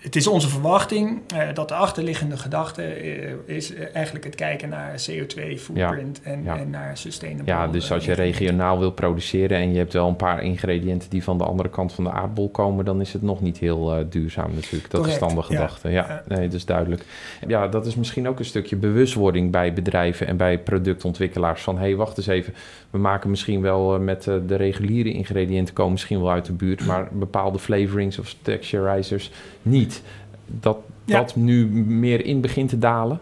het 0.00 0.16
is 0.16 0.26
onze 0.26 0.48
verwachting 0.48 1.20
uh, 1.34 1.42
dat 1.54 1.68
de 1.68 1.74
achterliggende 1.74 2.36
gedachte 2.36 3.04
uh, 3.04 3.32
is 3.44 3.74
uh, 3.74 3.94
eigenlijk 3.94 4.24
het 4.24 4.34
kijken 4.34 4.68
naar 4.68 4.90
CO2-footprint 4.90 6.20
ja, 6.24 6.30
en, 6.30 6.42
ja. 6.42 6.58
en, 6.58 6.70
naar 6.70 6.96
sustainable. 6.96 7.52
Ja, 7.52 7.66
dus 7.66 7.92
als 7.92 8.04
je 8.04 8.12
regionaal 8.12 8.78
wil 8.78 8.90
produceren 8.90 9.58
en 9.58 9.72
je 9.72 9.78
hebt 9.78 9.92
wel 9.92 10.08
een 10.08 10.16
paar 10.16 10.42
ingrediënten 10.42 11.10
die 11.10 11.24
van 11.24 11.38
de 11.38 11.44
andere 11.44 11.68
kant 11.68 11.92
van 11.92 12.04
de 12.04 12.10
aardbol 12.10 12.50
komen, 12.50 12.84
dan 12.84 13.00
is 13.00 13.12
het 13.12 13.22
nog 13.22 13.40
niet 13.40 13.58
heel 13.58 14.06
duurzaam 14.10 14.54
natuurlijk. 14.54 14.90
Dat 14.90 15.00
Correct, 15.00 15.22
is 15.22 15.28
dan 15.28 15.36
de 15.36 15.42
gedachte. 15.42 15.88
Ja. 15.88 16.06
ja, 16.08 16.36
nee, 16.36 16.46
dat 16.46 16.56
is 16.56 16.64
duidelijk. 16.64 17.04
Ja, 17.46 17.68
dat 17.68 17.86
is 17.86 17.94
misschien 17.94 18.28
ook 18.28 18.38
een 18.38 18.44
stukje 18.44 18.76
bewustwording 18.76 19.50
bij 19.50 19.72
bedrijven 19.72 20.26
en 20.26 20.36
bij 20.36 20.58
productontwikkelaars 20.58 21.62
van 21.62 21.74
hé, 21.74 21.82
hey, 21.82 21.96
wacht 21.96 22.18
eens 22.18 22.26
even, 22.26 22.54
we 22.90 22.98
maken 22.98 23.30
misschien 23.30 23.60
wel 23.60 24.00
met 24.00 24.22
de 24.22 24.56
reguliere 24.56 25.12
ingrediënten 25.12 25.74
komen 25.74 25.92
misschien 25.92 26.20
wel 26.20 26.30
uit 26.30 26.44
de 26.44 26.52
buurt, 26.52 26.86
maar 26.86 27.08
bepaalde 27.12 27.58
flavorings 27.58 28.18
of 28.18 28.34
texturizers 28.42 29.30
niet 29.62 30.02
dat 30.46 30.78
ja. 31.04 31.18
dat 31.18 31.36
nu 31.36 31.66
meer 31.84 32.24
in 32.24 32.40
begint 32.40 32.68
te 32.68 32.78
dalen, 32.78 33.20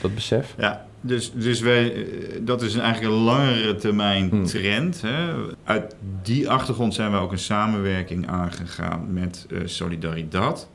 dat 0.00 0.14
besef. 0.14 0.54
Ja, 0.58 0.86
dus, 1.00 1.32
dus 1.32 1.60
wij, 1.60 2.06
dat 2.40 2.62
is 2.62 2.76
eigenlijk 2.76 3.14
een 3.14 3.20
langere 3.20 3.74
termijn 3.74 4.28
hmm. 4.28 4.44
trend. 4.44 5.02
Hè. 5.02 5.32
Uit 5.64 5.96
die 6.22 6.50
achtergrond 6.50 6.94
zijn 6.94 7.10
we 7.10 7.16
ook 7.16 7.32
een 7.32 7.38
samenwerking 7.38 8.26
aangegaan 8.26 9.12
met 9.12 9.46
uh, 9.50 9.60
Solidaridad. 9.64 10.68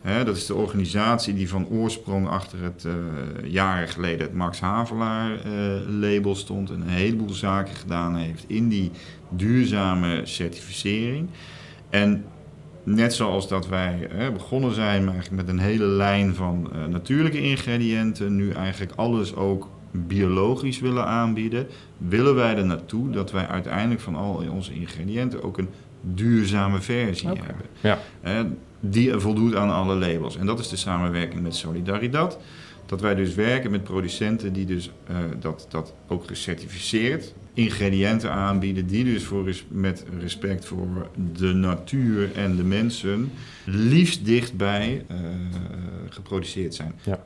Hè, 0.00 0.24
dat 0.24 0.36
is 0.36 0.46
de 0.46 0.54
organisatie 0.54 1.34
die 1.34 1.48
van 1.48 1.68
oorsprong 1.68 2.28
achter 2.28 2.62
het 2.62 2.84
uh, 2.86 2.92
jaren 3.52 3.88
geleden 3.88 4.26
het 4.26 4.34
Max 4.34 4.60
Havelaar 4.60 5.30
uh, 5.30 5.42
label 6.00 6.34
stond 6.34 6.70
en 6.70 6.80
een 6.80 6.88
heleboel 6.88 7.30
zaken 7.30 7.74
gedaan 7.74 8.16
heeft 8.16 8.44
in 8.46 8.68
die 8.68 8.90
duurzame 9.28 10.20
certificering. 10.24 11.28
En 11.90 12.24
Net 12.86 13.14
zoals 13.14 13.48
dat 13.48 13.68
wij 13.68 14.08
hè, 14.10 14.32
begonnen 14.32 14.74
zijn 14.74 15.22
met 15.30 15.48
een 15.48 15.58
hele 15.58 15.84
lijn 15.84 16.34
van 16.34 16.70
uh, 16.74 16.84
natuurlijke 16.84 17.40
ingrediënten, 17.40 18.36
nu 18.36 18.50
eigenlijk 18.50 18.92
alles 18.96 19.34
ook 19.34 19.68
biologisch 19.90 20.80
willen 20.80 21.06
aanbieden, 21.06 21.66
willen 21.98 22.34
wij 22.34 22.56
er 22.56 22.66
naartoe 22.66 23.10
dat 23.10 23.30
wij 23.30 23.46
uiteindelijk 23.46 24.00
van 24.00 24.14
al 24.14 24.44
onze 24.50 24.74
ingrediënten 24.74 25.42
ook 25.42 25.58
een 25.58 25.68
duurzame 26.00 26.80
versie 26.80 27.30
okay. 27.30 27.46
hebben. 27.46 27.66
Ja. 27.80 27.98
Uh, 28.24 28.50
die 28.80 29.18
voldoet 29.18 29.54
aan 29.54 29.70
alle 29.70 29.94
labels. 29.94 30.36
En 30.36 30.46
dat 30.46 30.58
is 30.58 30.68
de 30.68 30.76
samenwerking 30.76 31.42
met 31.42 31.54
Solidaridad. 31.54 32.38
Dat 32.86 33.00
wij 33.00 33.14
dus 33.14 33.34
werken 33.34 33.70
met 33.70 33.84
producenten 33.84 34.52
die 34.52 34.66
dus 34.66 34.90
uh, 35.10 35.16
dat, 35.40 35.66
dat 35.70 35.94
ook 36.08 36.26
gecertificeerd 36.26 37.34
ingrediënten 37.56 38.30
aanbieden 38.30 38.86
die 38.86 39.04
dus 39.04 39.24
voor, 39.24 39.54
met 39.68 40.04
respect 40.20 40.64
voor 40.64 41.08
de 41.32 41.52
natuur 41.52 42.30
en 42.34 42.56
de 42.56 42.64
mensen 42.64 43.32
liefst 43.64 44.24
dichtbij 44.24 45.04
uh, 45.10 45.16
geproduceerd 46.08 46.74
zijn. 46.74 46.92
Ja. 47.02 47.22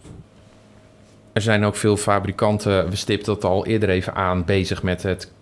Er 1.32 1.42
zijn 1.42 1.64
ook 1.64 1.76
veel 1.76 1.96
fabrikanten, 1.96 2.90
we 2.90 2.96
stipten 2.96 3.34
dat 3.34 3.44
al 3.44 3.66
eerder 3.66 3.88
even 3.88 4.14
aan, 4.14 4.44
bezig 4.44 4.82
met 4.82 5.02
het 5.02 5.32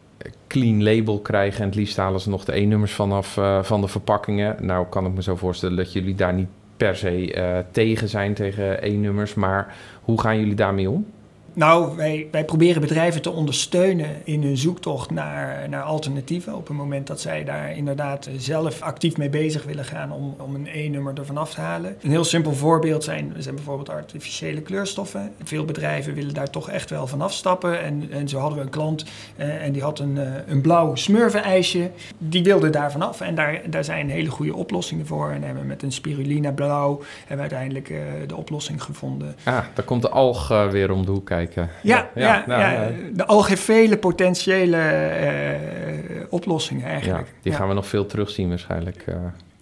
clean 0.46 0.83
label 0.83 1.20
krijgen. 1.20 1.61
En 1.61 1.66
het 1.66 1.74
liefst 1.74 1.96
halen 1.96 2.20
ze 2.20 2.29
nog 2.29 2.44
de 2.44 2.53
E-nummers 2.53 2.92
vanaf 2.92 3.37
uh, 3.37 3.62
van 3.62 3.81
de 3.81 3.88
verpakkingen. 3.88 4.57
Nou 4.61 4.87
kan 4.87 5.07
ik 5.07 5.12
me 5.12 5.22
zo 5.22 5.37
voorstellen 5.37 5.77
dat 5.77 5.92
jullie 5.92 6.14
daar 6.14 6.35
niet 6.35 6.48
per 6.77 6.96
se 6.96 7.35
uh, 7.35 7.59
tegen 7.70 8.09
zijn, 8.09 8.35
tegen 8.35 8.83
E-nummers. 8.83 9.35
Maar 9.35 9.77
hoe 10.03 10.20
gaan 10.20 10.38
jullie 10.38 10.55
daarmee 10.55 10.90
om? 10.90 11.07
Nou, 11.59 11.97
wij, 11.97 12.29
wij 12.31 12.44
proberen 12.44 12.81
bedrijven 12.81 13.23
te 13.23 13.31
ondersteunen 13.31 14.11
in 14.25 14.42
hun 14.42 14.57
zoektocht 14.57 15.11
naar, 15.11 15.68
naar 15.68 15.83
alternatieven. 15.83 16.55
Op 16.55 16.68
het 16.68 16.77
moment 16.77 17.07
dat 17.07 17.21
zij 17.21 17.44
daar 17.44 17.77
inderdaad 17.77 18.29
zelf 18.37 18.83
actief 18.83 19.16
mee 19.16 19.29
bezig 19.29 19.64
willen 19.64 19.85
gaan 19.85 20.12
om, 20.12 20.35
om 20.38 20.55
een 20.55 20.68
E-nummer 20.73 21.14
ervan 21.18 21.37
af 21.37 21.55
te 21.55 21.61
halen. 21.61 21.97
Een 22.03 22.11
heel 22.11 22.25
simpel 22.25 22.53
voorbeeld 22.53 23.05
zijn, 23.05 23.35
zijn 23.38 23.55
bijvoorbeeld 23.55 23.90
artificiële 23.90 24.61
kleurstoffen. 24.61 25.33
Veel 25.44 25.64
bedrijven 25.64 26.14
willen 26.14 26.35
daar 26.35 26.51
toch 26.51 26.71
echt 26.71 26.90
wel 26.90 27.07
van 27.07 27.21
afstappen. 27.21 27.83
En, 27.83 28.09
en 28.11 28.29
zo 28.29 28.38
hadden 28.38 28.59
we 28.59 28.64
een 28.64 28.71
klant 28.71 29.05
eh, 29.37 29.64
en 29.64 29.73
die 29.73 29.83
had 29.83 29.99
een, 29.99 30.16
uh, 30.16 30.23
een 30.47 30.61
blauw 30.61 30.94
smurvenijsje. 30.94 31.90
Die 32.18 32.42
wilde 32.42 32.71
daar 32.71 32.92
vanaf 32.92 33.21
en 33.21 33.35
daar, 33.35 33.61
daar 33.71 33.85
zijn 33.85 34.11
hele 34.11 34.31
goede 34.31 34.55
oplossingen 34.55 35.07
voor. 35.07 35.31
En 35.31 35.42
hebben 35.42 35.62
we 35.62 35.68
met 35.68 35.83
een 35.83 35.92
spirulina 35.92 36.53
blauw 36.53 37.03
hebben 37.18 37.49
we 37.49 37.55
uiteindelijk 37.55 37.88
uh, 37.88 37.99
de 38.27 38.37
oplossing 38.37 38.83
gevonden. 38.83 39.35
Ah, 39.44 39.64
daar 39.75 39.85
komt 39.85 40.03
de 40.03 40.11
alg 40.11 40.49
weer 40.71 40.90
om 40.90 41.05
de 41.05 41.11
hoek 41.11 41.27
kijken. 41.27 41.47
Ja, 41.54 41.68
ja, 41.82 42.11
ja, 42.14 42.44
nou, 42.46 42.61
ja 42.61 42.90
de 43.12 43.44
heeft 43.46 43.62
vele 43.62 43.98
potentiële 43.98 44.80
oplossingen 46.30 46.87
eigenlijk. 46.87 47.26
Ja, 47.26 47.32
die 47.42 47.52
gaan 47.52 47.68
we 47.68 47.74
nog 47.74 47.87
veel 47.87 48.06
terugzien 48.06 48.48
waarschijnlijk. 48.48 49.04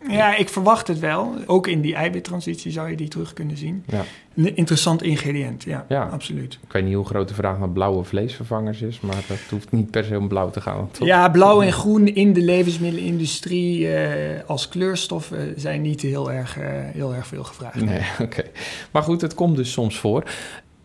Ja, 0.08 0.36
ik 0.36 0.48
verwacht 0.48 0.88
het 0.88 0.98
wel. 0.98 1.34
Ook 1.46 1.66
in 1.66 1.80
die 1.80 1.94
eiwittransitie 1.94 2.72
zou 2.72 2.90
je 2.90 2.96
die 2.96 3.08
terug 3.08 3.32
kunnen 3.32 3.56
zien. 3.56 3.84
Ja. 3.86 4.04
Een 4.34 4.56
interessant 4.56 5.02
ingrediënt, 5.02 5.62
ja, 5.62 5.84
ja, 5.88 6.08
absoluut. 6.12 6.58
Ik 6.62 6.72
weet 6.72 6.84
niet 6.84 6.94
hoe 6.94 7.04
groot 7.04 7.28
de 7.28 7.34
vraag 7.34 7.58
naar 7.58 7.68
blauwe 7.68 8.04
vleesvervangers 8.04 8.82
is, 8.82 9.00
maar 9.00 9.24
dat 9.28 9.38
hoeft 9.50 9.72
niet 9.72 9.90
per 9.90 10.04
se 10.04 10.18
om 10.18 10.28
blauw 10.28 10.50
te 10.50 10.60
gaan. 10.60 10.90
Toch? 10.90 11.06
Ja, 11.06 11.28
blauw 11.28 11.62
en 11.62 11.72
groen 11.72 12.14
in 12.14 12.32
de 12.32 12.40
levensmiddelenindustrie 12.40 13.80
uh, 13.80 13.98
als 14.46 14.68
kleurstoffen 14.68 15.54
zijn 15.56 15.82
niet 15.82 16.00
heel 16.00 16.32
erg, 16.32 16.58
uh, 16.58 16.64
heel 16.68 17.14
erg 17.14 17.26
veel 17.26 17.44
gevraagd. 17.44 17.80
Nee, 17.80 18.02
oké. 18.22 18.42
Maar 18.90 19.02
goed, 19.02 19.20
het 19.20 19.34
komt 19.34 19.56
dus 19.56 19.72
soms 19.72 19.98
voor. 19.98 20.24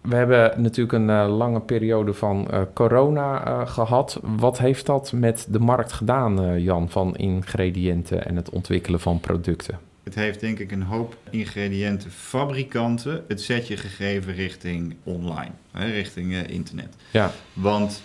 We 0.02 0.16
hebben 0.16 0.62
natuurlijk 0.62 0.94
een 0.94 1.10
uh, 1.10 1.38
lange 1.38 1.62
periode 1.62 2.14
van 2.14 2.48
uh, 2.52 2.62
corona 2.74 3.48
uh, 3.48 3.68
gehad. 3.68 4.20
Wat 4.22 4.58
heeft 4.58 4.86
dat 4.86 5.12
met 5.12 5.48
de 5.50 5.60
markt 5.60 5.92
gedaan, 5.92 6.62
Jan, 6.62 6.90
van 6.90 7.16
ingrediënten 7.16 8.26
en 8.26 8.36
het 8.36 8.50
ontwikkelen 8.50 9.00
van 9.00 9.20
producten? 9.20 9.80
Het 10.04 10.16
heeft 10.16 10.40
denk 10.40 10.60
ik 10.60 10.72
een 10.72 10.84
hoop 10.84 11.18
ingrediëntenfabrikanten 11.30 13.24
het 13.28 13.42
zetje 13.42 13.78
gegeven 13.78 14.34
richting 14.34 14.96
online, 15.04 15.52
hè, 15.72 15.92
richting 15.92 16.48
internet. 16.48 16.96
Ja. 17.12 17.32
Want 17.54 18.02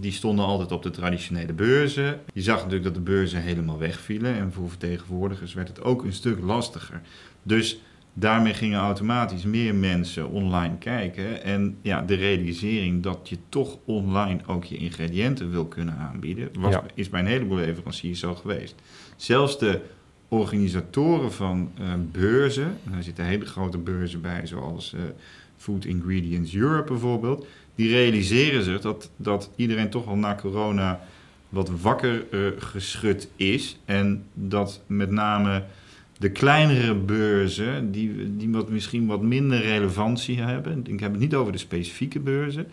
die 0.00 0.12
stonden 0.12 0.44
altijd 0.44 0.72
op 0.72 0.82
de 0.82 0.90
traditionele 0.90 1.52
beurzen. 1.52 2.20
Je 2.32 2.42
zag 2.42 2.56
natuurlijk 2.56 2.84
dat 2.84 2.94
de 2.94 3.00
beurzen 3.00 3.40
helemaal 3.40 3.78
wegvielen 3.78 4.34
en 4.34 4.52
voor 4.52 4.68
vertegenwoordigers 4.68 5.54
werd 5.54 5.68
het 5.68 5.82
ook 5.82 6.04
een 6.04 6.12
stuk 6.12 6.40
lastiger. 6.40 7.00
Dus 7.42 7.80
daarmee 8.14 8.54
gingen 8.54 8.78
automatisch 8.78 9.44
meer 9.44 9.74
mensen 9.74 10.30
online 10.30 10.78
kijken. 10.78 11.42
En 11.42 11.76
ja, 11.82 12.02
de 12.02 12.14
realisering 12.14 13.02
dat 13.02 13.28
je 13.28 13.38
toch 13.48 13.78
online 13.84 14.40
ook 14.46 14.64
je 14.64 14.76
ingrediënten 14.76 15.50
wil 15.50 15.66
kunnen 15.66 15.96
aanbieden, 15.96 16.48
was, 16.58 16.74
is 16.94 17.08
bij 17.08 17.20
een 17.20 17.26
heleboel 17.26 17.56
leveranciers 17.56 18.20
zo 18.20 18.34
geweest. 18.34 18.74
Zelfs 19.16 19.58
de 19.58 19.80
organisatoren 20.28 21.32
van 21.32 21.70
uh, 21.80 21.92
beurzen, 22.12 22.78
er 22.96 23.02
zitten 23.02 23.24
hele 23.24 23.46
grote 23.46 23.78
beurzen 23.78 24.20
bij, 24.20 24.46
zoals 24.46 24.92
uh, 24.94 25.00
Food 25.56 25.84
Ingredients 25.84 26.54
Europe 26.54 26.92
bijvoorbeeld, 26.92 27.46
die 27.74 27.88
realiseren 27.88 28.62
zich 28.62 28.80
dat, 28.80 29.10
dat 29.16 29.50
iedereen 29.56 29.90
toch 29.90 30.06
al 30.06 30.16
na 30.16 30.34
corona 30.34 31.00
wat 31.48 31.70
wakker 31.80 32.24
uh, 32.30 32.50
geschud 32.58 33.28
is. 33.36 33.78
En 33.84 34.24
dat 34.34 34.82
met 34.86 35.10
name 35.10 35.64
de 36.18 36.30
kleinere 36.30 36.94
beurzen, 36.94 37.92
die, 37.92 38.36
die 38.36 38.50
wat, 38.50 38.68
misschien 38.68 39.06
wat 39.06 39.22
minder 39.22 39.60
relevantie 39.60 40.40
hebben, 40.40 40.84
ik 40.86 41.00
heb 41.00 41.10
het 41.10 41.20
niet 41.20 41.34
over 41.34 41.52
de 41.52 41.58
specifieke 41.58 42.20
beurzen, 42.20 42.66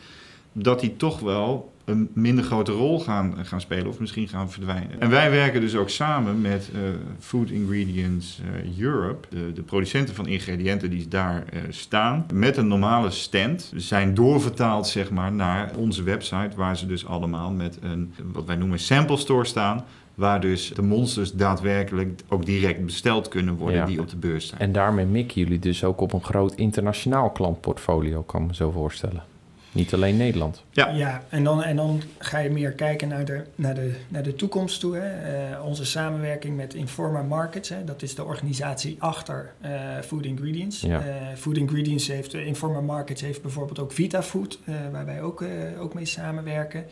dat 0.54 0.80
die 0.80 0.95
toch 0.95 1.19
wel 1.19 1.71
een 1.86 2.10
minder 2.13 2.43
grote 2.43 2.71
rol 2.71 2.99
gaan, 2.99 3.36
gaan 3.45 3.62
spelen 3.62 3.88
of 3.88 3.99
misschien 3.99 4.27
gaan 4.27 4.51
verdwijnen. 4.51 5.01
En 5.01 5.10
wij 5.10 5.32
werken 5.32 5.62
dus 5.62 5.75
ook 5.75 5.89
samen 5.89 6.41
met 6.41 6.69
uh, 6.73 6.80
Food 7.19 7.49
Ingredients 7.49 8.41
uh, 8.65 8.80
Europe, 8.80 9.27
de, 9.54 9.62
producenten 9.62 10.15
van 10.15 10.27
ingrediënten 10.27 10.89
die 10.89 11.08
daar 11.08 11.43
uh, 11.54 11.60
staan, 11.69 12.25
met 12.34 12.58
een 12.58 12.67
normale 12.67 13.10
stand. 13.10 13.71
Zijn 13.75 14.13
doorvertaald 14.13 14.88
zeg 14.88 15.10
maar 15.10 15.32
naar 15.32 15.71
onze 15.75 16.04
website, 16.04 16.56
waar 16.56 16.77
ze 16.77 16.88
dus 16.88 17.06
allemaal 17.06 17.51
met 17.51 17.77
een, 17.82 18.13
wat 18.23 18.45
wij 18.45 18.56
noemen 18.56 18.80
sample 18.80 19.17
store 19.17 19.45
staan 19.45 19.86
Waar 20.15 20.41
dus 20.41 20.71
de 20.76 20.82
monsters 20.82 21.32
daadwerkelijk 21.32 22.21
ook 22.30 22.45
direct 22.45 22.86
besteld 22.86 23.28
kunnen 23.28 23.56
worden 23.56 23.86
die 23.86 24.00
op 24.00 24.10
de 24.10 24.15
beurs 24.15 24.47
zijn. 24.47 24.62
En 24.62 24.71
daarmee 24.71 25.06
mikken 25.06 25.41
jullie 25.41 25.60
dus 25.60 25.84
ook 25.84 26.02
op 26.02 26.13
een 26.13 26.24
groot 26.24 26.54
internationaal 26.54 27.30
klantportfolio, 27.30 28.21
kan 28.21 28.41
ik 28.41 28.47
me 28.47 28.56
zo 28.56 28.71
voorstellen. 28.71 29.24
Niet 29.71 29.93
alleen 29.93 30.17
Nederland. 30.17 30.63
Ja, 30.71 30.89
ja 30.89 31.23
en, 31.29 31.43
dan, 31.43 31.63
en 31.63 31.75
dan 31.75 32.01
ga 32.17 32.38
je 32.38 32.49
meer 32.49 32.71
kijken 32.71 33.07
naar 33.07 33.25
de, 33.25 33.43
naar 33.55 33.75
de, 33.75 33.93
naar 34.07 34.23
de 34.23 34.36
toekomst 34.36 34.79
toe. 34.79 34.95
Hè. 34.95 35.51
Uh, 35.51 35.65
onze 35.65 35.86
samenwerking 35.86 36.55
met 36.55 36.73
Informa 36.73 37.21
Markets, 37.21 37.69
hè, 37.69 37.84
dat 37.84 38.01
is 38.01 38.15
de 38.15 38.23
organisatie 38.23 38.95
achter 38.99 39.51
uh, 39.65 39.69
Food 40.05 40.25
Ingredients. 40.25 40.81
Ja. 40.81 40.99
Uh, 40.99 41.13
Food 41.36 41.57
Ingredients 41.57 42.07
heeft, 42.07 42.34
Informa 42.34 42.81
Markets 42.81 43.21
heeft 43.21 43.41
bijvoorbeeld 43.41 43.79
ook 43.79 43.91
VitaFood, 43.91 44.60
waar 44.91 45.05
wij 45.05 45.21
ook, 45.21 45.43
ook 45.79 45.93
mee 45.93 46.05
samenwerken. 46.05 46.86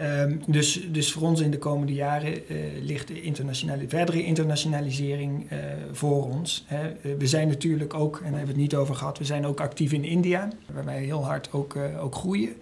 Um, 0.00 0.42
dus, 0.46 0.80
dus 0.90 1.12
voor 1.12 1.22
ons 1.22 1.40
in 1.40 1.50
de 1.50 1.58
komende 1.58 1.92
jaren 1.92 2.42
ligt 2.82 3.08
de 3.08 3.22
internationale, 3.22 3.88
verdere 3.88 4.24
internationalisering 4.24 5.46
voor 5.92 6.24
ons. 6.24 6.64
Hè. 6.66 7.16
we 7.18 7.26
zijn 7.26 7.48
natuurlijk 7.48 7.94
ook, 7.94 8.16
en 8.16 8.22
daar 8.22 8.38
hebben 8.38 8.46
we 8.46 8.52
het 8.52 8.60
niet 8.60 8.74
over 8.74 8.94
gehad, 8.94 9.18
we 9.18 9.24
zijn 9.24 9.46
ook 9.46 9.60
actief 9.60 9.92
in 9.92 10.04
India, 10.04 10.48
waar 10.72 10.84
wij 10.84 11.02
heel 11.02 11.24
hard 11.24 11.48
ook, 11.52 11.76
ook 12.00 12.14
groeien. 12.24 12.52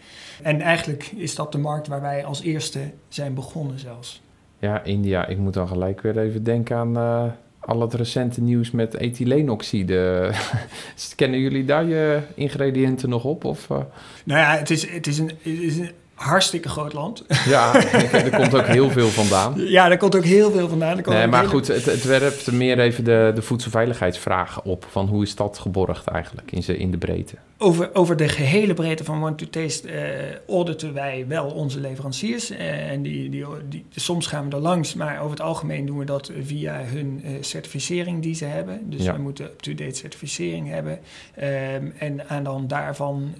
En 0.42 0.60
eigenlijk 0.60 1.12
is 1.16 1.34
dat 1.34 1.52
de 1.52 1.58
markt 1.58 1.86
waar 1.86 2.00
wij 2.00 2.24
als 2.24 2.42
eerste 2.42 2.80
zijn 3.08 3.34
begonnen 3.34 3.78
zelfs. 3.78 4.22
Ja, 4.58 4.82
India. 4.84 5.26
Ik 5.26 5.38
moet 5.38 5.54
dan 5.54 5.68
gelijk 5.68 6.00
weer 6.00 6.18
even 6.18 6.42
denken 6.42 6.76
aan 6.76 6.96
uh, 6.96 7.24
al 7.60 7.80
het 7.80 7.94
recente 7.94 8.40
nieuws 8.40 8.70
met 8.70 8.94
ethyleenoxide. 8.94 10.30
Kennen 11.16 11.40
jullie 11.40 11.64
daar 11.64 11.84
je 11.84 12.20
ingrediënten 12.34 13.08
nog 13.08 13.24
op? 13.24 13.44
Of, 13.44 13.68
uh? 13.68 13.78
Nou 14.24 14.40
ja, 14.40 14.56
het 14.56 14.70
is, 14.70 14.90
het 14.90 15.06
is, 15.06 15.18
een, 15.18 15.30
het 15.42 15.58
is 15.58 15.78
een 15.78 15.90
hartstikke 16.22 16.68
groot 16.68 16.92
land. 16.92 17.24
Ja, 17.44 17.74
er 18.12 18.36
komt 18.36 18.54
ook 18.54 18.66
heel 18.66 18.90
veel 18.90 19.08
vandaan. 19.08 19.54
Ja, 19.56 19.90
er 19.90 19.96
komt 19.96 20.16
ook 20.16 20.24
heel 20.24 20.50
veel 20.50 20.68
vandaan. 20.68 21.00
Nee, 21.04 21.26
maar 21.26 21.48
goed, 21.48 21.68
het, 21.68 21.84
het 21.84 22.04
werpt 22.04 22.52
meer 22.52 22.78
even 22.78 23.04
de, 23.04 23.32
de 23.34 23.42
voedselveiligheidsvraag 23.42 24.62
op. 24.62 24.86
Van 24.90 25.06
hoe 25.06 25.22
is 25.22 25.34
dat 25.34 25.58
geborgd 25.58 26.06
eigenlijk 26.06 26.52
in, 26.52 26.78
in 26.78 26.90
de 26.90 26.98
breedte? 26.98 27.34
Over, 27.58 27.94
over 27.94 28.16
de 28.16 28.28
gehele 28.28 28.74
breedte 28.74 29.04
van 29.04 29.20
Want 29.20 29.38
to 29.38 29.46
Taste 29.50 29.88
uh, 29.88 30.54
auditen 30.54 30.94
wij 30.94 31.24
wel 31.28 31.46
onze 31.46 31.80
leveranciers. 31.80 32.50
Uh, 32.50 32.90
en 32.90 33.02
die, 33.02 33.30
die, 33.30 33.44
die, 33.68 33.84
soms 33.90 34.26
gaan 34.26 34.48
we 34.48 34.56
er 34.56 34.62
langs, 34.62 34.94
maar 34.94 35.18
over 35.18 35.30
het 35.30 35.40
algemeen 35.40 35.86
doen 35.86 35.98
we 35.98 36.04
dat 36.04 36.32
via 36.42 36.80
hun 36.84 37.22
uh, 37.24 37.30
certificering 37.40 38.22
die 38.22 38.34
ze 38.34 38.44
hebben. 38.44 38.90
Dus 38.90 39.06
we 39.06 39.18
moeten 39.18 39.44
up-to-date 39.44 39.94
certificering 39.94 40.68
hebben. 40.68 40.92
Um, 40.92 41.92
en 41.98 42.28
aan 42.28 42.44
dan 42.44 42.66
daarvan 42.66 43.34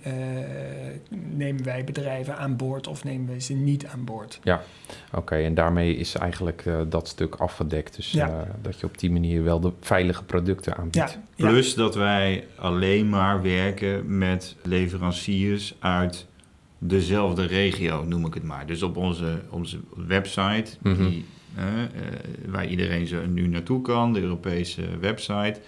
nemen 1.37 1.65
wij 1.65 1.85
bedrijven 1.85 2.37
aan 2.37 2.57
boord 2.57 2.72
of 2.81 3.05
nemen 3.05 3.35
we 3.35 3.41
ze 3.41 3.55
niet 3.55 3.87
aan 3.87 4.05
boord. 4.05 4.41
Ja, 4.43 4.63
oké. 5.13 5.35
En 5.35 5.55
daarmee 5.55 5.97
is 5.97 6.15
eigenlijk 6.15 6.65
dat 6.89 7.09
stuk 7.09 7.35
afgedekt. 7.35 7.97
Dus 7.97 8.11
ja. 8.11 8.47
dat 8.63 8.81
je 8.81 8.87
op 8.87 8.99
die 8.99 9.11
manier 9.11 9.43
wel 9.43 9.61
de 9.61 9.73
veilige 9.81 10.25
producten 10.25 10.77
aanbiedt. 10.77 11.19
Ja. 11.35 11.49
Plus 11.49 11.75
dat 11.75 11.95
wij 11.95 12.47
alleen 12.57 13.09
maar 13.09 13.43
werken 13.43 14.19
met 14.19 14.57
leveranciers 14.63 15.75
uit 15.79 16.27
dezelfde 16.85 17.47
regio, 17.47 18.05
noem 18.05 18.27
ik 18.27 18.35
het 18.35 18.43
maar. 18.43 18.67
Dus 18.67 18.83
op 18.83 18.97
onze, 18.97 19.41
onze 19.51 19.79
website, 20.07 20.67
mhm. 20.83 21.09
die, 21.09 21.25
uh, 21.59 21.65
waar 22.47 22.67
iedereen 22.67 23.07
zo 23.07 23.27
nu 23.27 23.47
naartoe 23.47 23.83
kan, 23.83 24.13
de 24.13 24.21
Europese 24.21 24.83
website. 25.01 25.61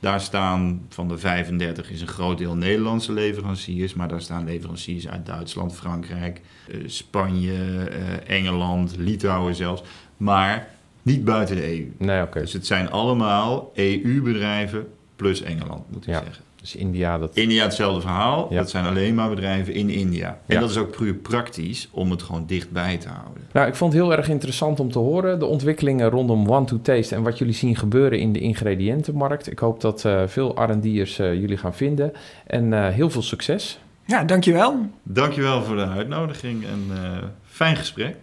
Daar 0.00 0.20
staan 0.20 0.86
van 0.88 1.08
de 1.08 1.18
35 1.18 1.90
is 1.90 2.00
een 2.00 2.06
groot 2.06 2.38
deel 2.38 2.54
Nederlandse 2.54 3.12
leveranciers, 3.12 3.94
maar 3.94 4.08
daar 4.08 4.20
staan 4.20 4.44
leveranciers 4.44 5.08
uit 5.08 5.26
Duitsland, 5.26 5.74
Frankrijk, 5.74 6.40
uh, 6.68 6.82
Spanje, 6.86 7.52
uh, 7.52 8.36
Engeland, 8.36 8.96
Litouwen 8.96 9.54
zelfs. 9.54 9.82
Maar 10.16 10.68
niet 11.02 11.24
buiten 11.24 11.56
de 11.56 11.78
EU. 11.78 11.92
Nee, 11.98 12.22
okay. 12.22 12.42
Dus 12.42 12.52
het 12.52 12.66
zijn 12.66 12.90
allemaal 12.90 13.72
EU-bedrijven 13.74 14.86
plus 15.16 15.42
Engeland, 15.42 15.90
moet 15.90 16.06
ik 16.06 16.12
ja. 16.12 16.22
zeggen. 16.24 16.44
Dus 16.60 16.76
India... 16.76 17.18
Dat... 17.18 17.36
India 17.36 17.62
hetzelfde 17.64 18.00
verhaal. 18.00 18.48
Dat 18.48 18.70
zijn 18.70 18.84
alleen 18.84 19.14
maar 19.14 19.28
bedrijven 19.28 19.74
in 19.74 19.90
India. 19.90 20.38
En 20.46 20.60
dat 20.60 20.70
is 20.70 20.76
ook 20.76 20.96
puur 20.96 21.14
praktisch 21.14 21.88
om 21.90 22.10
het 22.10 22.22
gewoon 22.22 22.46
dichtbij 22.46 22.96
te 22.96 23.08
houden. 23.08 23.42
Nou, 23.52 23.68
ik 23.68 23.74
vond 23.74 23.92
het 23.92 24.02
heel 24.02 24.12
erg 24.12 24.28
interessant 24.28 24.80
om 24.80 24.90
te 24.90 24.98
horen. 24.98 25.38
De 25.38 25.46
ontwikkelingen 25.46 26.10
rondom 26.10 26.48
One 26.50 26.64
to 26.64 26.80
Taste 26.82 27.14
en 27.14 27.22
wat 27.22 27.38
jullie 27.38 27.54
zien 27.54 27.76
gebeuren 27.76 28.18
in 28.18 28.32
de 28.32 28.40
ingrediëntenmarkt. 28.40 29.50
Ik 29.50 29.58
hoop 29.58 29.80
dat 29.80 30.04
uh, 30.04 30.22
veel 30.26 30.62
R&D'ers 30.62 31.18
uh, 31.18 31.34
jullie 31.34 31.56
gaan 31.56 31.74
vinden. 31.74 32.12
En 32.46 32.72
uh, 32.72 32.88
heel 32.88 33.10
veel 33.10 33.22
succes. 33.22 33.78
Ja, 34.04 34.24
dankjewel. 34.24 34.90
Dankjewel 35.02 35.62
voor 35.62 35.76
de 35.76 35.86
uitnodiging 35.86 36.64
en 36.64 36.90
fijn 37.44 37.76
gesprek. 37.76 38.16